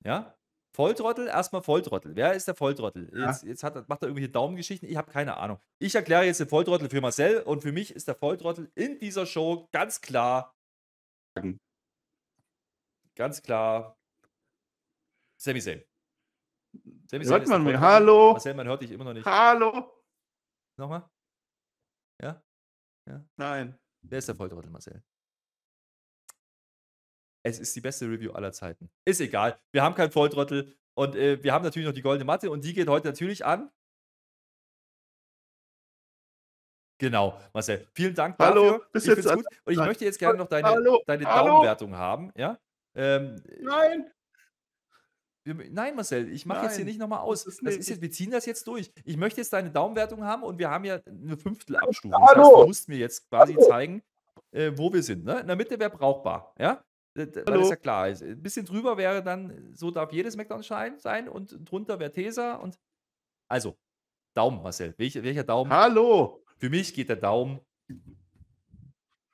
[0.06, 0.36] Ja?
[0.74, 2.16] Volltrottel, erstmal Volltrottel.
[2.16, 3.12] Wer ist der Volltrottel?
[3.14, 3.28] Ja.
[3.28, 4.88] Jetzt, jetzt hat, macht er irgendwelche Daumengeschichten.
[4.88, 5.60] Ich habe keine Ahnung.
[5.80, 9.26] Ich erkläre jetzt den Volltrottel für Marcel und für mich ist der Volltrottel in dieser
[9.26, 10.56] Show ganz klar,
[13.16, 13.99] ganz klar
[15.40, 15.62] Sammy.
[15.62, 15.86] Sami
[17.08, 17.78] Zayn Hört man mich?
[17.78, 18.34] Hallo?
[18.34, 19.26] Marcel, man hört dich immer noch nicht.
[19.26, 19.90] Hallo?
[20.78, 21.10] Nochmal?
[22.22, 22.44] Ja?
[23.38, 23.80] Nein.
[24.02, 25.02] Wer ist der Volltrottel, Marcel?
[27.44, 28.92] Es ist die beste Review aller Zeiten.
[29.06, 29.58] Ist egal.
[29.72, 32.74] Wir haben keinen Volltrottel und äh, wir haben natürlich noch die goldene Matte und die
[32.74, 33.72] geht heute natürlich an.
[37.00, 37.88] Genau, Marcel.
[37.94, 38.90] Vielen Dank Hallo, dafür.
[38.92, 39.46] bist ich jetzt gut.
[39.64, 41.48] Und ich möchte jetzt gerne noch deine, Hallo, deine hallo.
[41.48, 42.34] Daumenwertung haben.
[42.36, 42.60] Ja?
[42.94, 44.12] Ähm, Nein.
[45.54, 47.44] Nein, Marcel, ich mache jetzt hier nicht nochmal aus.
[47.44, 48.92] das Das ist ist nicht- jetzt, wir ziehen das jetzt durch.
[49.06, 52.12] Ich möchte jetzt deine Daumenwertung haben und wir haben ja eine Fünftelabstufung.
[52.12, 53.68] Das heißt, du musst mir jetzt quasi Hallo.
[53.68, 54.02] zeigen,
[54.52, 55.24] äh, wo wir sind.
[55.26, 55.40] Ne?
[55.42, 56.54] In der Mitte wäre brauchbar.
[56.58, 56.84] Ja?
[57.18, 57.60] D- d- Weil Hallo.
[57.62, 58.22] das ja klar ist.
[58.24, 62.78] Ein bisschen drüber wäre dann, so darf jedes McDonald's sein und drunter wäre Tesa und.
[63.48, 63.76] Also,
[64.36, 64.94] Daumen, Marcel.
[64.98, 65.72] Welcher, welcher Daumen?
[65.72, 66.44] Hallo.
[66.58, 67.60] Für mich geht der Daumen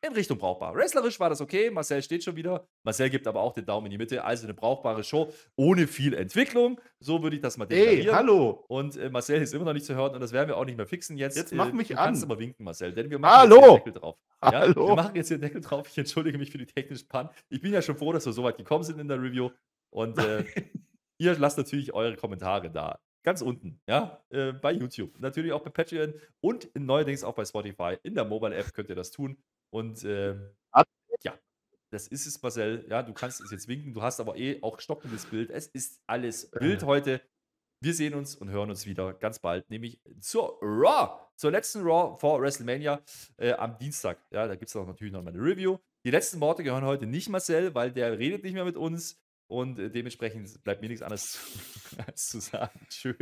[0.07, 0.73] in Richtung brauchbar.
[0.75, 1.69] Wrestlerisch war das okay.
[1.71, 2.67] Marcel steht schon wieder.
[2.83, 4.23] Marcel gibt aber auch den Daumen in die Mitte.
[4.23, 6.79] Also eine brauchbare Show ohne viel Entwicklung.
[6.99, 8.15] So würde ich das mal Ey, deklarieren.
[8.15, 8.63] hallo.
[8.67, 10.77] Und äh, Marcel ist immer noch nicht zu hören und das werden wir auch nicht
[10.77, 11.37] mehr fixen jetzt.
[11.37, 12.31] Jetzt mach Äh, mich du kannst an.
[12.31, 13.55] aber winken, Marcel, denn wir machen Hallo.
[13.55, 14.17] jetzt den Deckel drauf.
[14.43, 14.87] Ja, Hallo.
[14.89, 15.87] Wir machen jetzt den Deckel drauf.
[15.89, 17.29] Ich entschuldige mich für die technischen Pannen.
[17.49, 19.49] Ich bin ja schon froh, dass wir so weit gekommen sind in der Review.
[19.89, 20.43] Und äh,
[21.17, 22.99] ihr lasst natürlich eure Kommentare da.
[23.23, 25.19] Ganz unten, ja, äh, bei YouTube.
[25.19, 27.97] Natürlich auch bei Patreon und neuerdings auch bei Spotify.
[28.03, 29.35] In der Mobile-App könnt ihr das tun.
[29.75, 30.35] Und äh,
[31.21, 31.37] ja,
[31.89, 32.85] das ist es, Marcel.
[32.89, 33.93] Ja, du kannst es jetzt winken.
[33.93, 35.49] Du hast aber eh auch stoppendes Bild.
[35.49, 37.21] Es ist alles Bild heute.
[37.81, 42.17] Wir sehen uns und hören uns wieder ganz bald, nämlich zur Raw, zur letzten Raw
[42.17, 43.03] vor WrestleMania
[43.35, 44.17] äh, am Dienstag.
[44.31, 45.77] Ja, da gibt es auch natürlich noch mal eine Review.
[46.05, 49.77] Die letzten Worte gehören heute nicht Marcel, weil der redet nicht mehr mit uns und
[49.77, 52.79] äh, dementsprechend bleibt mir nichts anderes zu, als zu sagen.
[52.87, 53.13] Tschö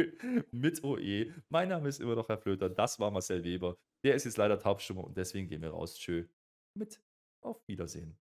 [0.52, 1.34] mit OE.
[1.50, 2.70] Mein Name ist immer noch Herr Flöter.
[2.70, 3.76] Das war Marcel Weber.
[4.04, 5.96] Der ist jetzt leider taubstumme und deswegen gehen wir raus.
[5.96, 6.26] Tschö
[6.76, 7.02] mit
[7.42, 8.18] auf Wiedersehen.